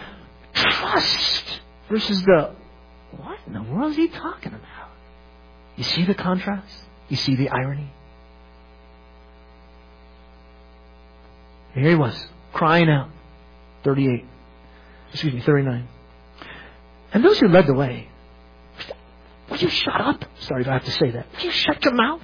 trust 0.53 1.61
versus 1.89 2.21
the 2.25 2.64
what 3.17 3.39
in 3.47 3.53
the 3.53 3.63
world 3.63 3.93
is 3.93 3.97
he 3.97 4.09
talking 4.09 4.53
about? 4.53 4.91
You 5.77 5.85
see 5.85 6.05
the 6.05 6.15
contrast? 6.15 6.75
You 7.09 7.17
see 7.17 7.37
the 7.37 7.49
irony? 7.51 7.91
Here 11.75 11.91
he 11.91 11.95
was, 11.95 12.27
crying 12.53 12.89
out. 12.89 13.11
38. 13.83 14.25
Excuse 15.13 15.35
me, 15.35 15.41
39. 15.41 15.89
And 17.13 17.25
those 17.25 17.39
who 17.39 17.49
led 17.49 17.67
the 17.67 17.75
way 17.75 18.09
Will 19.51 19.59
you 19.59 19.69
shut 19.69 20.01
up? 20.01 20.25
Sorry 20.41 20.63
if 20.63 20.69
I 20.69 20.73
have 20.73 20.85
to 20.85 20.91
say 20.91 21.11
that. 21.11 21.27
Will 21.37 21.45
you 21.45 21.51
shut 21.51 21.85
your 21.85 21.95
mouth? 21.95 22.23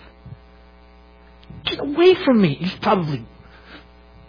Get 1.65 1.79
away 1.79 2.15
from 2.15 2.41
me. 2.41 2.55
He's 2.55 2.75
probably 2.77 3.25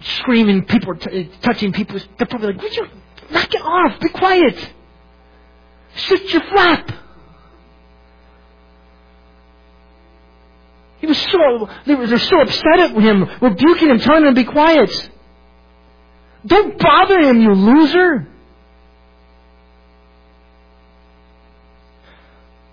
screaming, 0.02 0.66
people 0.66 0.92
are 0.92 0.96
t- 0.96 1.32
touching 1.42 1.74
people. 1.74 2.00
They're 2.18 2.28
probably 2.28 2.54
like, 2.54 2.62
would 2.62 2.76
you 2.76 2.88
knock 3.32 3.54
it 3.54 3.62
off? 3.62 4.00
Be 4.00 4.10
quiet. 4.10 4.74
Shut 5.96 6.34
your 6.34 6.42
flap. 6.44 6.92
He 11.00 11.08
was 11.08 11.18
so, 11.18 11.68
they 11.88 11.96
were, 11.96 12.06
they're 12.06 12.20
so 12.20 12.42
upset 12.42 12.80
at 12.80 12.92
him, 12.92 13.28
rebuking 13.42 13.90
him, 13.90 14.00
telling 14.00 14.26
him 14.26 14.36
to 14.36 14.42
be 14.42 14.46
quiet. 14.46 15.10
Don't 16.46 16.78
bother 16.78 17.20
him, 17.20 17.42
you 17.42 17.54
loser. 17.54 18.28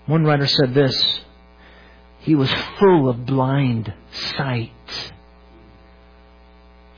One 0.05 0.23
writer 0.25 0.47
said 0.47 0.73
this 0.73 1.21
He 2.19 2.35
was 2.35 2.51
full 2.79 3.09
of 3.09 3.25
blind 3.25 3.93
sight. 4.11 5.13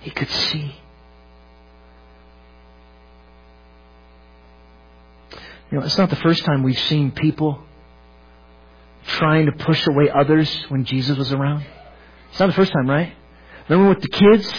He 0.01 0.11
could 0.11 0.29
see. 0.29 0.75
You 5.71 5.79
know, 5.79 5.85
it's 5.85 5.97
not 5.97 6.09
the 6.09 6.17
first 6.17 6.43
time 6.43 6.63
we've 6.63 6.77
seen 6.77 7.11
people 7.11 7.63
trying 9.05 9.45
to 9.45 9.53
push 9.53 9.87
away 9.87 10.09
others 10.09 10.53
when 10.67 10.83
Jesus 10.83 11.17
was 11.17 11.31
around. 11.31 11.65
It's 12.29 12.39
not 12.39 12.47
the 12.47 12.53
first 12.53 12.73
time, 12.73 12.89
right? 12.89 13.13
Remember 13.69 13.89
with 13.93 14.01
the 14.01 14.09
kids? 14.09 14.53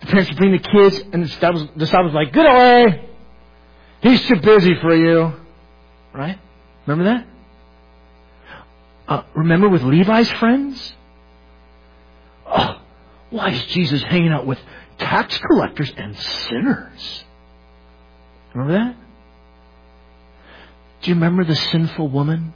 The 0.00 0.06
parents 0.06 0.30
would 0.30 0.38
bring 0.38 0.52
the 0.52 0.58
kids, 0.58 1.02
and 1.12 1.24
the 1.24 1.28
disciples, 1.28 2.12
the 2.12 2.18
like, 2.18 2.32
"Get 2.32 2.44
away! 2.44 3.08
He's 4.02 4.20
too 4.26 4.36
busy 4.36 4.74
for 4.74 4.94
you." 4.94 5.32
Right? 6.12 6.38
Remember 6.86 7.04
that? 7.04 7.26
Uh, 9.08 9.22
remember 9.34 9.68
with 9.68 9.82
Levi's 9.82 10.30
friends? 10.32 10.92
Oh, 12.46 12.80
why 13.30 13.50
is 13.50 13.64
Jesus 13.66 14.02
hanging 14.02 14.32
out 14.32 14.46
with 14.46 14.58
tax 14.98 15.38
collectors 15.38 15.92
and 15.96 16.18
sinners? 16.18 17.24
Remember 18.54 18.74
that? 18.74 19.01
Do 21.02 21.10
you 21.10 21.14
remember 21.14 21.44
the 21.44 21.56
sinful 21.56 22.08
woman? 22.08 22.54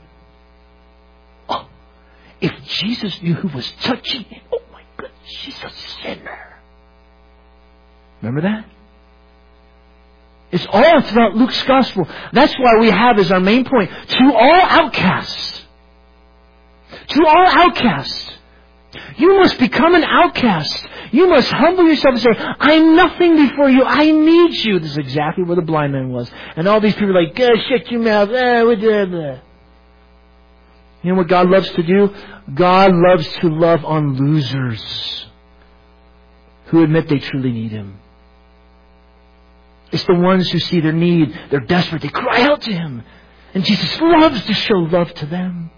Oh, 1.49 1.67
if 2.39 2.51
Jesus 2.63 3.21
knew 3.21 3.33
who 3.33 3.49
was 3.49 3.69
touching 3.81 4.23
him, 4.23 4.41
oh 4.53 4.61
my 4.71 4.83
goodness, 4.95 5.19
she's 5.25 5.57
a 5.63 5.69
sinner. 5.69 6.57
Remember 8.21 8.41
that? 8.41 8.65
It's 10.51 10.65
all 10.71 11.01
throughout 11.01 11.35
Luke's 11.35 11.61
gospel. 11.63 12.07
That's 12.31 12.55
why 12.57 12.79
we 12.79 12.89
have 12.89 13.19
as 13.19 13.31
our 13.31 13.41
main 13.41 13.65
point, 13.65 13.91
to 13.91 14.33
all 14.33 14.61
outcasts. 14.61 15.65
To 17.09 17.25
all 17.25 17.47
outcasts. 17.47 18.36
You 19.17 19.37
must 19.39 19.59
become 19.59 19.95
an 19.95 20.03
outcast. 20.03 20.87
You 21.11 21.27
must 21.27 21.51
humble 21.51 21.87
yourself 21.87 22.15
and 22.15 22.21
say, 22.21 22.29
I'm 22.37 22.95
nothing 22.95 23.47
before 23.47 23.69
you. 23.69 23.83
I 23.83 24.11
need 24.11 24.53
you. 24.55 24.79
This 24.79 24.91
is 24.91 24.97
exactly 24.97 25.43
where 25.43 25.55
the 25.55 25.61
blind 25.61 25.93
man 25.93 26.09
was. 26.09 26.29
And 26.55 26.67
all 26.67 26.79
these 26.79 26.93
people 26.93 27.15
are 27.17 27.23
like, 27.23 27.35
go 27.35 27.47
shut 27.69 27.91
your 27.91 28.01
mouth. 28.01 28.29
Ah, 28.29 28.63
blah, 28.63 29.05
blah. 29.05 29.39
You 31.03 31.11
know 31.11 31.15
what 31.15 31.27
God 31.27 31.49
loves 31.49 31.69
to 31.71 31.83
do? 31.83 32.13
God 32.53 32.91
loves 32.93 33.27
to 33.39 33.49
love 33.49 33.85
on 33.85 34.15
losers 34.15 35.25
who 36.67 36.83
admit 36.83 37.07
they 37.07 37.19
truly 37.19 37.51
need 37.51 37.71
Him. 37.71 37.99
It's 39.91 40.03
the 40.03 40.15
ones 40.15 40.49
who 40.49 40.59
see 40.59 40.81
their 40.81 40.91
need, 40.91 41.37
they're 41.49 41.61
desperate, 41.61 42.01
they 42.01 42.09
cry 42.09 42.41
out 42.41 42.61
to 42.63 42.73
Him. 42.73 43.03
And 43.53 43.63
Jesus 43.63 43.99
loves 44.01 44.45
to 44.45 44.53
show 44.53 44.75
love 44.75 45.13
to 45.15 45.25
them. 45.25 45.71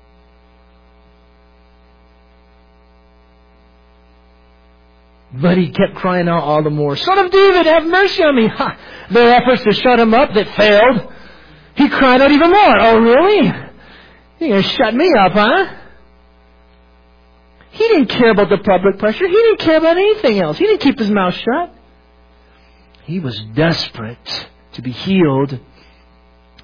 But 5.33 5.57
he 5.57 5.71
kept 5.71 5.95
crying 5.95 6.27
out 6.27 6.43
all 6.43 6.63
the 6.63 6.69
more, 6.69 6.95
Son 6.95 7.17
of 7.19 7.31
David, 7.31 7.65
have 7.67 7.85
mercy 7.85 8.23
on 8.23 8.35
me. 8.35 8.47
Ha! 8.47 8.77
Their 9.11 9.35
efforts 9.35 9.63
to 9.63 9.73
shut 9.73 9.99
him 9.99 10.13
up 10.13 10.33
that 10.33 10.55
failed. 10.55 11.13
He 11.75 11.87
cried 11.87 12.21
out 12.21 12.31
even 12.31 12.49
more. 12.49 12.79
Oh, 12.79 12.99
really? 12.99 13.45
You're 14.39 14.49
going 14.49 14.63
to 14.63 14.69
shut 14.69 14.93
me 14.95 15.11
up, 15.17 15.33
huh? 15.33 15.75
He 17.71 17.87
didn't 17.87 18.07
care 18.07 18.31
about 18.31 18.49
the 18.49 18.57
public 18.57 18.97
pressure. 18.97 19.27
He 19.27 19.33
didn't 19.33 19.59
care 19.59 19.77
about 19.77 19.97
anything 19.97 20.39
else. 20.39 20.57
He 20.57 20.65
didn't 20.65 20.81
keep 20.81 20.97
his 20.97 21.11
mouth 21.11 21.35
shut. 21.35 21.75
He 23.03 23.19
was 23.19 23.39
desperate 23.53 24.47
to 24.73 24.81
be 24.81 24.91
healed 24.91 25.59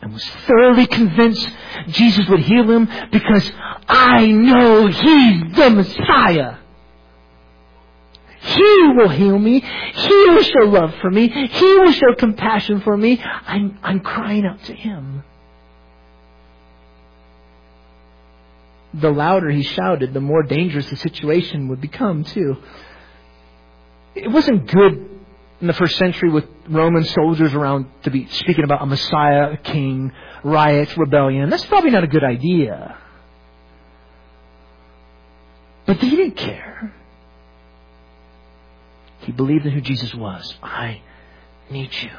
and 0.01 0.13
was 0.13 0.25
thoroughly 0.47 0.88
convinced 0.88 1.47
Jesus 1.89 2.28
would 2.28 2.41
heal 2.41 2.69
him 2.69 2.88
because 3.12 3.51
I 3.88 4.28
know 4.28 4.88
He's 4.88 5.56
the 5.56 5.69
Messiah. 5.69 6.58
He 8.45 8.88
will 8.95 9.10
heal 9.10 9.39
me. 9.39 9.60
He 9.60 10.25
will 10.29 10.43
show 10.43 10.65
love 10.65 10.93
for 11.01 11.10
me. 11.10 11.27
He 11.29 11.65
will 11.65 11.91
show 11.91 12.13
compassion 12.17 12.81
for 12.81 12.95
me. 12.95 13.19
I'm, 13.21 13.79
I'm 13.81 13.99
crying 14.01 14.45
out 14.45 14.63
to 14.65 14.73
Him. 14.73 15.23
The 18.93 19.10
louder 19.10 19.49
he 19.49 19.63
shouted, 19.63 20.13
the 20.13 20.21
more 20.21 20.43
dangerous 20.43 20.89
the 20.89 20.95
situation 20.95 21.67
would 21.67 21.81
become, 21.81 22.23
too. 22.23 22.58
It 24.13 24.31
wasn't 24.31 24.67
good 24.71 25.10
in 25.60 25.67
the 25.67 25.73
first 25.73 25.97
century 25.97 26.29
with 26.29 26.45
Roman 26.69 27.03
soldiers 27.03 27.53
around 27.53 27.88
to 28.03 28.12
be 28.12 28.27
speaking 28.27 28.63
about 28.63 28.81
a 28.81 28.86
Messiah, 28.86 29.51
a 29.53 29.58
king, 29.58 30.12
riots, 30.43 30.97
rebellion. 30.97 31.49
That's 31.49 31.65
probably 31.65 31.89
not 31.89 32.03
a 32.03 32.08
good 32.08 32.23
idea. 32.23 32.97
But 35.86 35.97
he 35.97 36.12
didn't 36.12 36.38
care. 36.38 36.93
He 39.25 39.31
believed 39.31 39.65
in 39.65 39.71
who 39.71 39.81
Jesus 39.81 40.13
was. 40.13 40.55
I 40.61 41.01
need 41.69 41.93
you. 42.01 42.11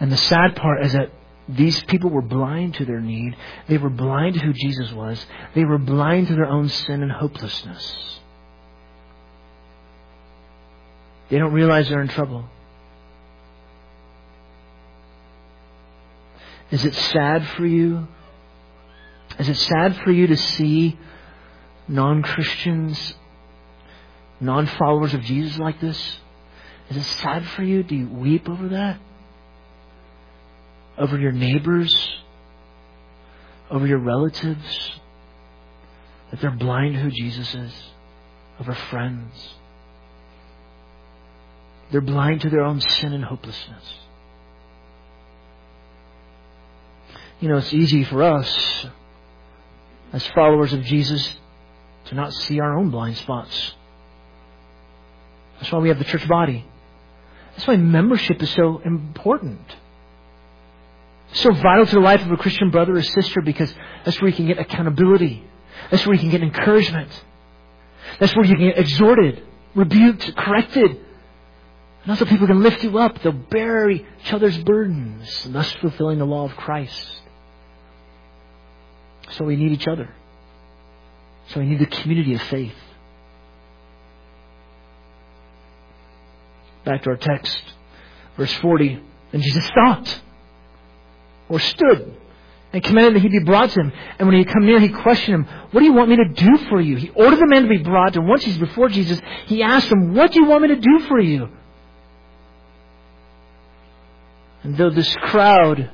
And 0.00 0.12
the 0.12 0.16
sad 0.16 0.56
part 0.56 0.84
is 0.84 0.92
that 0.92 1.10
these 1.48 1.82
people 1.84 2.10
were 2.10 2.22
blind 2.22 2.74
to 2.74 2.84
their 2.84 3.00
need. 3.00 3.34
They 3.68 3.78
were 3.78 3.90
blind 3.90 4.34
to 4.34 4.40
who 4.40 4.52
Jesus 4.52 4.92
was. 4.92 5.24
They 5.54 5.64
were 5.64 5.78
blind 5.78 6.28
to 6.28 6.34
their 6.34 6.46
own 6.46 6.68
sin 6.68 7.02
and 7.02 7.10
hopelessness. 7.10 8.20
They 11.30 11.38
don't 11.38 11.52
realize 11.52 11.88
they're 11.88 12.02
in 12.02 12.08
trouble. 12.08 12.44
Is 16.70 16.84
it 16.84 16.94
sad 16.94 17.46
for 17.48 17.66
you? 17.66 18.06
Is 19.38 19.48
it 19.48 19.56
sad 19.56 19.96
for 20.04 20.10
you 20.10 20.26
to 20.26 20.36
see 20.36 20.98
non 21.86 22.22
Christians 22.22 23.14
non 24.40 24.66
followers 24.66 25.14
of 25.14 25.22
Jesus 25.22 25.58
like 25.58 25.80
this? 25.80 26.18
Is 26.90 26.96
it 26.96 27.04
sad 27.04 27.46
for 27.48 27.62
you? 27.62 27.82
Do 27.82 27.94
you 27.94 28.08
weep 28.08 28.48
over 28.48 28.68
that? 28.68 28.98
Over 30.96 31.18
your 31.18 31.32
neighbors? 31.32 31.94
Over 33.70 33.86
your 33.86 33.98
relatives? 33.98 35.00
That 36.30 36.40
they're 36.40 36.50
blind 36.50 36.94
to 36.94 37.00
who 37.00 37.10
Jesus 37.10 37.54
is? 37.54 37.72
Over 38.60 38.74
friends? 38.74 39.54
They're 41.90 42.00
blind 42.00 42.42
to 42.42 42.50
their 42.50 42.62
own 42.62 42.80
sin 42.80 43.12
and 43.12 43.24
hopelessness. 43.24 43.84
You 47.40 47.48
know, 47.48 47.58
it's 47.58 47.72
easy 47.72 48.04
for 48.04 48.22
us 48.22 48.86
as 50.12 50.26
followers 50.28 50.72
of 50.72 50.82
Jesus 50.82 51.36
to 52.06 52.14
not 52.14 52.32
see 52.32 52.60
our 52.60 52.76
own 52.76 52.90
blind 52.90 53.16
spots. 53.16 53.74
That's 55.58 55.72
why 55.72 55.78
we 55.80 55.88
have 55.88 55.98
the 55.98 56.04
church 56.04 56.26
body. 56.28 56.64
That's 57.52 57.66
why 57.66 57.76
membership 57.76 58.42
is 58.42 58.50
so 58.50 58.80
important. 58.84 59.60
so 61.32 61.52
vital 61.52 61.86
to 61.86 61.94
the 61.94 62.00
life 62.00 62.22
of 62.22 62.30
a 62.30 62.36
Christian 62.36 62.70
brother 62.70 62.96
or 62.96 63.02
sister 63.02 63.40
because 63.40 63.74
that's 64.04 64.20
where 64.20 64.30
you 64.30 64.36
can 64.36 64.46
get 64.46 64.58
accountability. 64.58 65.44
That's 65.90 66.06
where 66.06 66.14
you 66.14 66.20
can 66.20 66.30
get 66.30 66.42
encouragement. 66.42 67.10
That's 68.18 68.34
where 68.34 68.44
you 68.44 68.56
can 68.56 68.68
get 68.68 68.78
exhorted, 68.78 69.42
rebuked, 69.74 70.34
corrected. 70.36 70.90
And 72.02 72.10
also 72.10 72.24
people 72.24 72.46
can 72.46 72.62
lift 72.62 72.82
you 72.82 72.96
up. 72.98 73.20
They'll 73.20 73.32
bear 73.32 73.90
each 73.90 74.32
other's 74.32 74.56
burdens, 74.58 75.44
thus 75.48 75.70
fulfilling 75.74 76.18
the 76.18 76.26
law 76.26 76.44
of 76.44 76.56
Christ. 76.56 77.06
So 79.32 79.44
we 79.44 79.56
need 79.56 79.72
each 79.72 79.86
other. 79.86 80.08
So 81.48 81.60
we 81.60 81.66
need 81.66 81.80
the 81.80 81.86
community 81.86 82.34
of 82.34 82.42
faith. 82.42 82.74
Back 86.88 87.02
to 87.02 87.10
our 87.10 87.16
text, 87.18 87.60
verse 88.38 88.52
40. 88.54 88.98
And 89.34 89.42
Jesus 89.42 89.62
stopped 89.66 90.22
or 91.50 91.60
stood 91.60 92.16
and 92.72 92.82
commanded 92.82 93.16
that 93.16 93.20
he 93.20 93.28
be 93.28 93.44
brought 93.44 93.68
to 93.68 93.80
him. 93.80 93.92
And 94.18 94.26
when 94.26 94.38
he 94.38 94.42
had 94.42 94.54
come 94.54 94.64
near, 94.64 94.80
he 94.80 94.88
questioned 94.88 95.34
him, 95.34 95.44
What 95.70 95.80
do 95.80 95.84
you 95.84 95.92
want 95.92 96.08
me 96.08 96.16
to 96.16 96.28
do 96.32 96.56
for 96.70 96.80
you? 96.80 96.96
He 96.96 97.10
ordered 97.10 97.40
the 97.40 97.46
man 97.46 97.64
to 97.64 97.68
be 97.68 97.82
brought, 97.82 98.16
and 98.16 98.26
once 98.26 98.42
he's 98.42 98.56
before 98.56 98.88
Jesus, 98.88 99.20
he 99.44 99.62
asked 99.62 99.92
him, 99.92 100.14
What 100.14 100.32
do 100.32 100.40
you 100.40 100.46
want 100.46 100.62
me 100.62 100.68
to 100.68 100.76
do 100.76 100.98
for 101.08 101.20
you? 101.20 101.50
And 104.62 104.74
though 104.74 104.88
this 104.88 105.14
crowd 105.16 105.90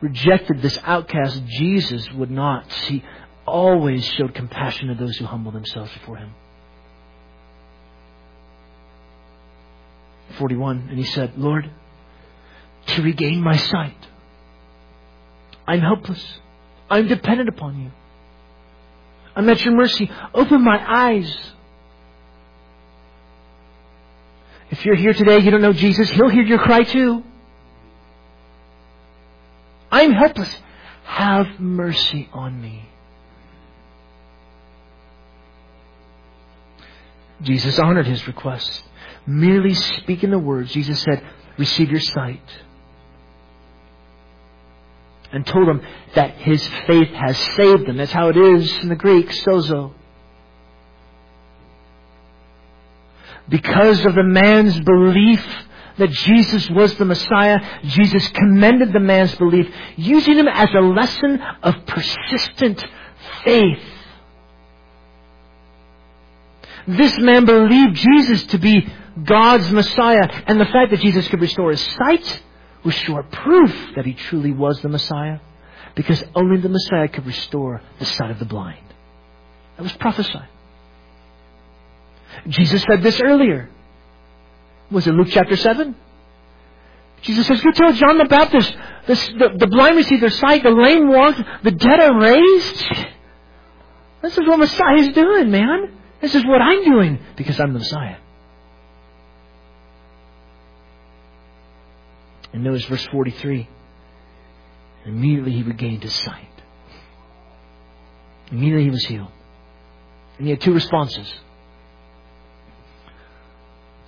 rejected 0.00 0.62
this 0.62 0.78
outcast, 0.84 1.44
Jesus 1.44 2.08
would 2.12 2.30
not. 2.30 2.72
He 2.72 3.02
always 3.48 4.06
showed 4.12 4.32
compassion 4.32 4.86
to 4.86 4.94
those 4.94 5.16
who 5.16 5.24
humble 5.24 5.50
themselves 5.50 5.92
before 5.92 6.18
him. 6.18 6.32
41, 10.38 10.88
and 10.90 10.98
he 10.98 11.04
said, 11.04 11.36
Lord, 11.36 11.70
to 12.86 13.02
regain 13.02 13.40
my 13.40 13.56
sight, 13.56 13.96
I'm 15.66 15.80
helpless. 15.80 16.24
I'm 16.88 17.06
dependent 17.06 17.48
upon 17.48 17.80
you. 17.80 17.90
I'm 19.36 19.48
at 19.48 19.64
your 19.64 19.74
mercy. 19.74 20.10
Open 20.34 20.64
my 20.64 20.82
eyes. 20.84 21.36
If 24.70 24.84
you're 24.84 24.96
here 24.96 25.12
today, 25.12 25.38
you 25.38 25.50
don't 25.50 25.62
know 25.62 25.72
Jesus, 25.72 26.10
He'll 26.10 26.28
hear 26.28 26.42
your 26.42 26.58
cry 26.58 26.82
too. 26.82 27.22
I'm 29.90 30.12
helpless. 30.12 30.54
Have 31.04 31.58
mercy 31.58 32.28
on 32.32 32.60
me. 32.60 32.86
Jesus 37.42 37.78
honored 37.78 38.06
his 38.06 38.26
request 38.26 38.84
merely 39.26 39.74
speaking 39.74 40.30
the 40.30 40.38
words, 40.38 40.72
Jesus 40.72 41.00
said, 41.02 41.22
Receive 41.58 41.90
your 41.90 42.00
sight. 42.00 42.42
And 45.32 45.46
told 45.46 45.68
him 45.68 45.82
that 46.14 46.32
his 46.32 46.66
faith 46.86 47.08
has 47.10 47.36
saved 47.56 47.88
him. 47.88 47.98
That's 47.98 48.12
how 48.12 48.28
it 48.28 48.36
is 48.36 48.72
in 48.82 48.88
the 48.88 48.96
Greek, 48.96 49.28
sozo. 49.28 49.92
Because 53.48 54.04
of 54.06 54.14
the 54.14 54.24
man's 54.24 54.80
belief, 54.80 55.44
that 55.98 56.10
Jesus 56.10 56.68
was 56.70 56.94
the 56.94 57.04
Messiah, 57.04 57.58
Jesus 57.84 58.26
commended 58.28 58.92
the 58.92 59.00
man's 59.00 59.34
belief, 59.36 59.72
using 59.96 60.36
him 60.36 60.48
as 60.48 60.68
a 60.74 60.80
lesson 60.80 61.40
of 61.62 61.74
persistent 61.86 62.84
faith. 63.44 63.82
This 66.86 67.18
man 67.18 67.44
believed 67.44 67.96
Jesus 67.96 68.44
to 68.44 68.58
be 68.58 68.88
God's 69.24 69.70
Messiah, 69.70 70.28
and 70.46 70.60
the 70.60 70.66
fact 70.66 70.90
that 70.90 71.00
Jesus 71.00 71.26
could 71.28 71.40
restore 71.40 71.70
his 71.70 71.80
sight 71.80 72.42
was 72.84 72.94
sure 72.94 73.22
proof 73.22 73.74
that 73.96 74.06
he 74.06 74.14
truly 74.14 74.52
was 74.52 74.80
the 74.80 74.88
Messiah, 74.88 75.38
because 75.94 76.22
only 76.34 76.60
the 76.60 76.68
Messiah 76.68 77.08
could 77.08 77.26
restore 77.26 77.82
the 77.98 78.04
sight 78.04 78.30
of 78.30 78.38
the 78.38 78.44
blind. 78.44 78.84
That 79.76 79.82
was 79.82 79.92
prophesied. 79.92 80.48
Jesus 82.48 82.82
said 82.82 83.02
this 83.02 83.20
earlier. 83.20 83.68
Was 84.90 85.06
it 85.06 85.12
Luke 85.12 85.28
chapter 85.30 85.56
7? 85.56 85.94
Jesus 87.22 87.46
says, 87.46 87.60
Go 87.60 87.70
tell 87.72 87.92
John 87.92 88.18
the 88.18 88.24
Baptist, 88.24 88.74
the, 89.06 89.50
the 89.58 89.66
blind 89.66 89.96
receive 89.96 90.20
their 90.20 90.30
sight, 90.30 90.62
the 90.62 90.70
lame 90.70 91.08
walk, 91.08 91.36
the 91.62 91.70
dead 91.70 92.00
are 92.00 92.18
raised. 92.18 92.84
This 94.22 94.38
is 94.38 94.46
what 94.46 94.58
Messiah 94.58 94.96
is 94.96 95.08
doing, 95.08 95.50
man. 95.50 95.92
This 96.20 96.34
is 96.34 96.44
what 96.44 96.60
I'm 96.60 96.84
doing 96.84 97.18
because 97.36 97.58
I'm 97.60 97.72
the 97.72 97.78
Messiah. 97.78 98.16
And 102.52 102.64
notice 102.64 102.84
verse 102.84 103.06
43. 103.12 103.68
Immediately 105.06 105.52
he 105.52 105.62
regained 105.62 106.02
his 106.02 106.14
sight. 106.14 106.46
Immediately 108.50 108.84
he 108.84 108.90
was 108.90 109.04
healed. 109.04 109.30
And 110.38 110.46
he 110.46 110.50
had 110.50 110.60
two 110.60 110.72
responses. 110.72 111.32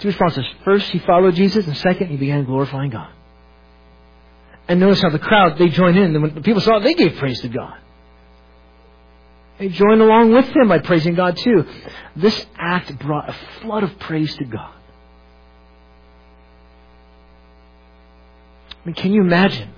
Two 0.01 0.09
responses. 0.09 0.45
First, 0.65 0.91
he 0.91 0.99
followed 0.99 1.35
Jesus, 1.35 1.67
and 1.67 1.77
second, 1.77 2.09
he 2.09 2.17
began 2.17 2.45
glorifying 2.45 2.91
God. 2.91 3.11
And 4.67 4.81
notice 4.81 5.03
how 5.03 5.11
the 5.11 5.19
crowd, 5.19 5.59
they 5.59 5.69
joined 5.69 5.97
in. 5.97 6.15
And 6.15 6.23
when 6.23 6.35
the 6.35 6.41
people 6.41 6.61
saw 6.61 6.79
it, 6.79 6.85
they 6.85 6.95
gave 6.95 7.17
praise 7.17 7.41
to 7.41 7.49
God. 7.49 7.79
They 9.59 9.69
joined 9.69 10.01
along 10.01 10.33
with 10.33 10.47
him 10.47 10.69
by 10.69 10.79
praising 10.79 11.15
God 11.15 11.37
too. 11.37 11.65
This 12.17 12.47
act 12.59 12.99
brought 12.99 13.29
a 13.29 13.37
flood 13.61 13.85
of 13.85 13.97
praise 14.01 14.35
to 14.37 14.45
God. 14.45 14.75
I 18.83 18.89
mean, 18.89 18.95
can 18.95 19.13
you 19.13 19.21
imagine? 19.21 19.71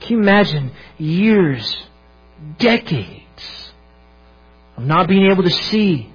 Can 0.00 0.16
you 0.16 0.22
imagine 0.22 0.72
years, 0.98 1.76
decades 2.58 3.72
of 4.76 4.84
not 4.84 5.08
being 5.08 5.30
able 5.30 5.42
to 5.42 5.50
see, 5.50 6.10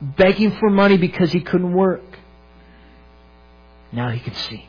begging 0.00 0.52
for 0.52 0.70
money 0.70 0.96
because 0.96 1.32
he 1.32 1.40
couldn't 1.40 1.72
work? 1.72 2.02
Now 3.92 4.10
he 4.10 4.20
can 4.20 4.34
see. 4.34 4.66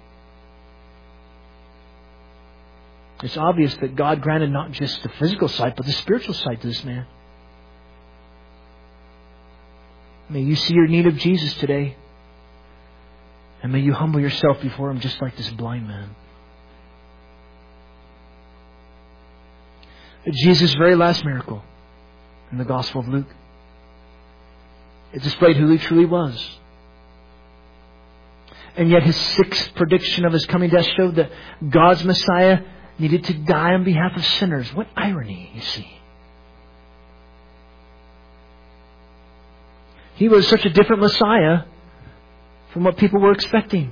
It's 3.24 3.38
obvious 3.38 3.76
that 3.78 3.96
God 3.96 4.22
granted 4.22 4.52
not 4.52 4.72
just 4.72 5.04
the 5.04 5.10
physical 5.10 5.48
sight, 5.48 5.76
but 5.76 5.86
the 5.86 5.92
spiritual 5.92 6.34
sight 6.34 6.62
to 6.62 6.68
this 6.68 6.84
man. 6.84 7.06
May 10.30 10.42
you 10.42 10.56
see 10.56 10.74
your 10.74 10.88
need 10.88 11.06
of 11.08 11.18
Jesus 11.18 11.54
today. 11.56 11.98
And 13.64 13.72
may 13.72 13.80
you 13.80 13.93
humble 13.93 14.20
yourself 14.20 14.62
before 14.62 14.89
Him 14.89 14.99
just 14.99 15.22
like 15.22 15.36
this 15.38 15.49
blind 15.49 15.88
man. 15.88 16.16
Jesus' 20.30 20.74
very 20.76 20.95
last 20.95 21.26
miracle 21.26 21.64
in 22.51 22.57
the 22.57 22.66
Gospel 22.66 23.01
of 23.01 23.07
Luke. 23.07 23.28
It 25.14 25.22
displayed 25.24 25.57
who 25.57 25.70
he 25.70 25.78
truly 25.78 26.05
was. 26.05 26.57
And 28.78 28.89
yet 28.89 29.03
his 29.03 29.16
sixth 29.16 29.76
prediction 29.76 30.26
of 30.26 30.32
his 30.32 30.45
coming 30.45 30.70
death 30.70 30.88
showed 30.95 31.16
that 31.16 31.32
God's 31.68 32.05
Messiah 32.05 32.59
needed 32.97 33.26
to 33.26 33.34
die 33.34 33.74
on 33.74 33.84
behalf 33.84 34.16
of 34.16 34.24
sinners. 34.24 34.74
What 34.74 34.88
irony, 34.95 35.51
you 35.53 35.62
see. 35.62 35.91
He 40.16 40.30
was 40.30 40.47
such 40.47 40.64
a 40.66 40.70
different 40.70 41.01
Messiah 41.01 41.64
from 42.72 42.84
what 42.84 42.97
people 42.97 43.19
were 43.19 43.32
expecting. 43.32 43.91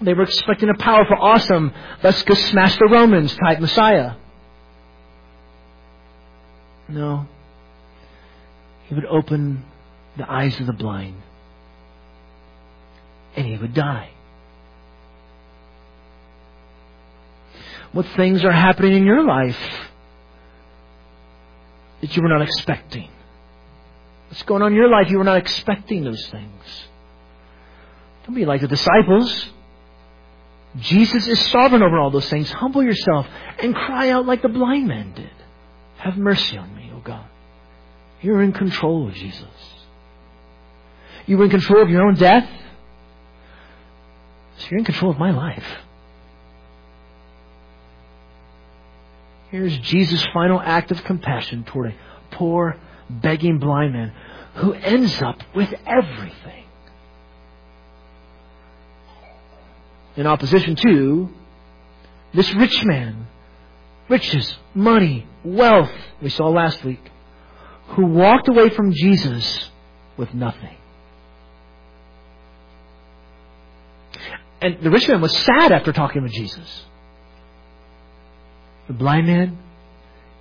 They 0.00 0.14
were 0.14 0.22
expecting 0.22 0.68
a 0.68 0.74
powerful, 0.74 1.16
awesome, 1.20 1.72
let's 2.02 2.22
go 2.22 2.34
smash 2.34 2.76
the 2.76 2.88
Romans 2.90 3.34
type 3.36 3.60
Messiah. 3.60 4.12
No. 6.88 7.26
He 8.86 8.94
would 8.94 9.04
open 9.04 9.64
the 10.16 10.30
eyes 10.30 10.58
of 10.58 10.66
the 10.66 10.72
blind. 10.72 11.16
And 13.36 13.46
he 13.46 13.56
would 13.56 13.74
die. 13.74 14.10
What 17.92 18.06
things 18.16 18.44
are 18.44 18.52
happening 18.52 18.94
in 18.94 19.04
your 19.04 19.24
life 19.24 19.58
that 22.00 22.16
you 22.16 22.22
were 22.22 22.28
not 22.28 22.42
expecting? 22.42 23.10
What's 24.28 24.42
going 24.44 24.62
on 24.62 24.72
in 24.72 24.76
your 24.76 24.88
life 24.88 25.10
you 25.10 25.18
were 25.18 25.24
not 25.24 25.38
expecting 25.38 26.04
those 26.04 26.26
things? 26.28 26.88
Don't 28.26 28.34
be 28.34 28.44
like 28.44 28.60
the 28.60 28.68
disciples. 28.68 29.50
Jesus 30.78 31.26
is 31.26 31.40
sovereign 31.50 31.82
over 31.82 31.98
all 31.98 32.10
those 32.10 32.28
things. 32.28 32.50
Humble 32.50 32.82
yourself 32.82 33.26
and 33.58 33.74
cry 33.74 34.10
out 34.10 34.26
like 34.26 34.42
the 34.42 34.48
blind 34.48 34.86
man 34.86 35.12
did. 35.14 35.30
Have 35.98 36.16
mercy 36.16 36.56
on 36.56 36.74
me, 36.76 36.90
O 36.94 37.00
God. 37.00 37.26
You're 38.22 38.42
in 38.42 38.52
control 38.52 39.10
Jesus. 39.10 39.48
You 41.26 41.38
were 41.38 41.44
in 41.44 41.50
control 41.50 41.82
of 41.82 41.90
your 41.90 42.06
own 42.06 42.14
death. 42.14 42.48
So 44.58 44.66
you're 44.70 44.78
in 44.78 44.84
control 44.84 45.10
of 45.10 45.18
my 45.18 45.30
life. 45.30 45.66
Here's 49.50 49.76
Jesus' 49.78 50.24
final 50.32 50.60
act 50.60 50.92
of 50.92 51.02
compassion 51.02 51.64
toward 51.64 51.90
a 51.90 51.94
poor, 52.30 52.76
begging 53.08 53.58
blind 53.58 53.92
man 53.92 54.12
who 54.56 54.72
ends 54.72 55.20
up 55.22 55.42
with 55.54 55.72
everything. 55.86 56.64
In 60.16 60.26
opposition 60.26 60.76
to 60.76 61.28
this 62.34 62.52
rich 62.54 62.84
man, 62.84 63.26
riches, 64.08 64.54
money, 64.74 65.26
wealth, 65.44 65.92
we 66.20 66.28
saw 66.28 66.48
last 66.48 66.84
week, 66.84 67.02
who 67.88 68.06
walked 68.06 68.48
away 68.48 68.70
from 68.70 68.92
Jesus 68.92 69.70
with 70.16 70.34
nothing. 70.34 70.76
And 74.60 74.78
the 74.82 74.90
rich 74.90 75.08
man 75.08 75.20
was 75.20 75.36
sad 75.36 75.72
after 75.72 75.92
talking 75.92 76.22
with 76.22 76.32
Jesus. 76.32 76.84
The 78.88 78.92
blind 78.92 79.26
man, 79.26 79.58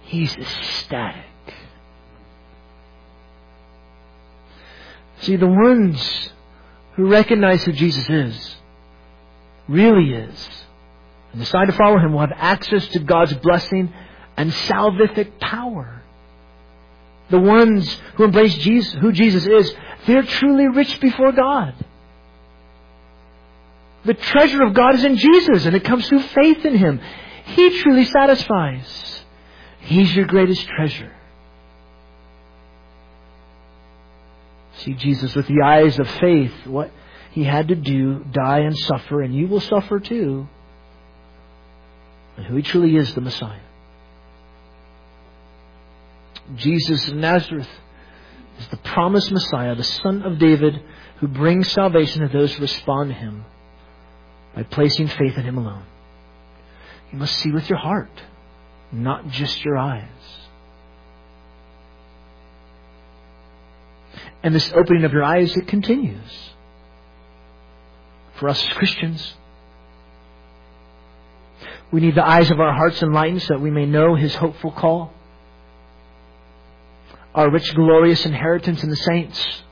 he's 0.02 0.36
ecstatic. 0.36 1.26
See, 5.22 5.36
the 5.36 5.48
ones 5.48 6.30
who 6.96 7.08
recognize 7.08 7.64
who 7.64 7.72
Jesus 7.72 8.10
is, 8.10 8.56
really 9.70 10.14
is, 10.14 10.50
and 11.32 11.42
decide 11.42 11.66
to 11.66 11.74
follow 11.74 11.98
him 12.00 12.14
will 12.14 12.22
have 12.22 12.34
access 12.36 12.88
to 12.90 13.00
God's 13.00 13.34
blessing 13.36 13.94
and 14.36 14.52
salvific 14.52 15.40
power. 15.40 16.04
The 17.30 17.40
ones 17.40 17.88
who 18.16 18.24
embrace 18.24 18.56
Jesus, 18.58 18.94
who 19.00 19.12
Jesus 19.12 19.46
is, 19.46 19.74
they're 20.08 20.24
truly 20.24 20.68
rich 20.68 21.00
before 21.00 21.32
God. 21.32 21.76
The 24.06 24.16
treasure 24.16 24.64
of 24.64 24.74
God 24.74 24.96
is 24.96 25.04
in 25.04 25.18
Jesus, 25.18 25.66
and 25.66 25.76
it 25.76 25.84
comes 25.84 26.08
through 26.08 26.22
faith 26.22 26.66
in 26.66 26.76
Him. 26.76 27.00
He 27.46 27.82
truly 27.82 28.06
satisfies. 28.06 29.24
He's 29.82 30.16
your 30.16 30.26
greatest 30.26 30.66
treasure. 30.68 31.12
See 34.78 34.94
Jesus 34.94 35.36
with 35.36 35.48
the 35.48 35.62
eyes 35.64 36.00
of 36.00 36.10
faith, 36.10 36.54
what 36.66 36.90
He 37.32 37.44
had 37.44 37.68
to 37.68 37.76
do, 37.76 38.24
die 38.32 38.60
and 38.60 38.78
suffer, 38.78 39.22
and 39.22 39.36
you 39.36 39.48
will 39.48 39.60
suffer 39.60 40.00
too. 40.00 40.48
And 42.38 42.46
who 42.46 42.56
He 42.56 42.62
truly 42.62 42.96
is, 42.96 43.14
the 43.14 43.22
Messiah. 43.22 43.60
Jesus 46.56 47.08
of 47.08 47.16
Nazareth 47.16 47.70
is 48.60 48.68
the 48.70 48.78
promised 48.78 49.32
Messiah, 49.32 49.76
the 49.76 49.84
Son 49.84 50.24
of 50.24 50.40
David, 50.40 50.82
who 51.18 51.28
brings 51.28 51.72
salvation 51.72 52.22
to 52.22 52.28
those 52.28 52.54
who 52.54 52.62
respond 52.62 53.10
to 53.10 53.16
Him 53.16 53.46
by 54.56 54.64
placing 54.64 55.08
faith 55.08 55.38
in 55.38 55.44
Him 55.44 55.58
alone. 55.58 55.86
You 57.12 57.20
must 57.20 57.36
see 57.36 57.52
with 57.52 57.70
your 57.70 57.80
heart, 57.80 58.12
not 58.92 59.30
just 59.30 59.64
your 59.64 59.78
eyes. 59.78 60.06
And 64.42 64.56
this 64.56 64.72
opening 64.74 65.04
of 65.04 65.12
your 65.12 65.24
eyes, 65.24 65.56
it 65.56 65.68
continues. 65.68 66.50
For 68.40 68.48
us 68.48 68.64
as 68.66 68.74
Christians, 68.74 69.34
we 71.92 72.00
need 72.00 72.16
the 72.16 72.26
eyes 72.26 72.50
of 72.50 72.60
our 72.60 72.74
hearts 72.74 73.04
enlightened 73.04 73.42
so 73.42 73.56
that 73.56 73.62
we 73.62 73.70
may 73.70 73.86
know 73.86 74.16
His 74.16 74.34
hopeful 74.34 74.72
call, 74.72 75.14
our 77.36 77.52
rich, 77.52 77.74
glorious 77.76 78.26
inheritance 78.26 78.82
in 78.82 78.90
the 78.90 78.96
saints, 78.96 79.64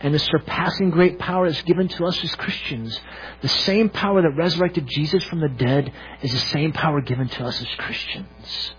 and 0.00 0.12
the 0.12 0.18
surpassing 0.18 0.90
great 0.90 1.20
power 1.20 1.48
that's 1.48 1.62
given 1.62 1.86
to 1.86 2.06
us 2.06 2.24
as 2.24 2.34
Christians. 2.34 2.98
The 3.42 3.48
same 3.48 3.88
power 3.88 4.22
that 4.22 4.30
resurrected 4.36 4.88
Jesus 4.88 5.22
from 5.24 5.40
the 5.40 5.48
dead 5.48 5.92
is 6.22 6.32
the 6.32 6.38
same 6.38 6.72
power 6.72 7.00
given 7.00 7.28
to 7.28 7.44
us 7.44 7.60
as 7.60 7.68
Christians. 7.76 8.74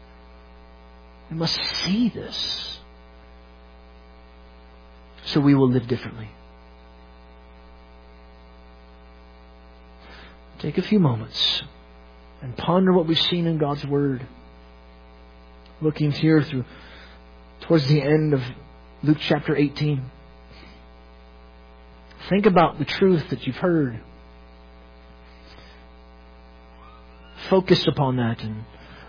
We 1.29 1.37
must 1.37 1.57
see 1.75 2.09
this. 2.09 2.79
So 5.25 5.39
we 5.39 5.55
will 5.55 5.69
live 5.69 5.87
differently. 5.87 6.29
Take 10.61 10.77
a 10.77 10.83
few 10.83 10.99
moments 10.99 11.63
and 12.43 12.55
ponder 12.55 12.93
what 12.93 13.07
we've 13.07 13.19
seen 13.19 13.47
in 13.47 13.57
God's 13.57 13.83
Word. 13.87 14.27
Looking 15.81 16.11
here 16.11 16.43
through 16.43 16.65
towards 17.61 17.87
the 17.87 17.99
end 17.99 18.35
of 18.35 18.43
Luke 19.01 19.17
chapter 19.21 19.55
18. 19.55 20.03
Think 22.29 22.45
about 22.45 22.77
the 22.77 22.85
truth 22.85 23.27
that 23.31 23.47
you've 23.47 23.55
heard. 23.55 23.99
Focus 27.49 27.87
upon 27.87 28.17
that 28.17 28.43
and 28.43 28.63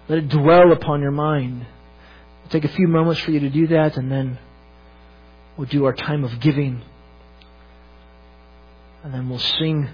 let 0.09 0.21
it 0.21 0.29
dwell 0.31 0.73
upon 0.73 1.03
your 1.03 1.11
mind. 1.11 1.67
It'll 2.47 2.61
take 2.61 2.65
a 2.65 2.75
few 2.75 2.89
moments 2.89 3.21
for 3.21 3.31
you 3.31 3.41
to 3.41 3.51
do 3.51 3.67
that, 3.67 3.99
and 3.99 4.11
then 4.11 4.39
we'll 5.59 5.69
do 5.69 5.85
our 5.85 5.93
time 5.93 6.25
of 6.25 6.41
giving. 6.41 6.81
And 9.05 9.13
then 9.13 9.29
we'll 9.29 9.39
sing 9.39 9.91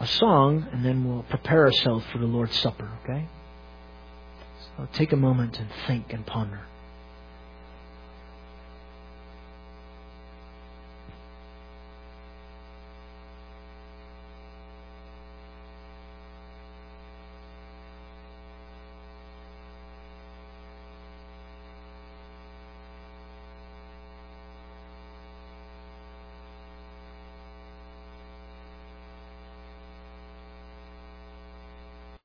a 0.00 0.06
song, 0.06 0.66
and 0.72 0.84
then 0.84 1.08
we'll 1.08 1.22
prepare 1.24 1.64
ourselves 1.64 2.04
for 2.12 2.18
the 2.18 2.26
Lord's 2.26 2.58
Supper, 2.58 2.90
okay? 3.04 3.26
So 4.76 4.88
take 4.92 5.12
a 5.12 5.16
moment 5.16 5.58
and 5.58 5.68
think 5.86 6.12
and 6.12 6.26
ponder. 6.26 6.60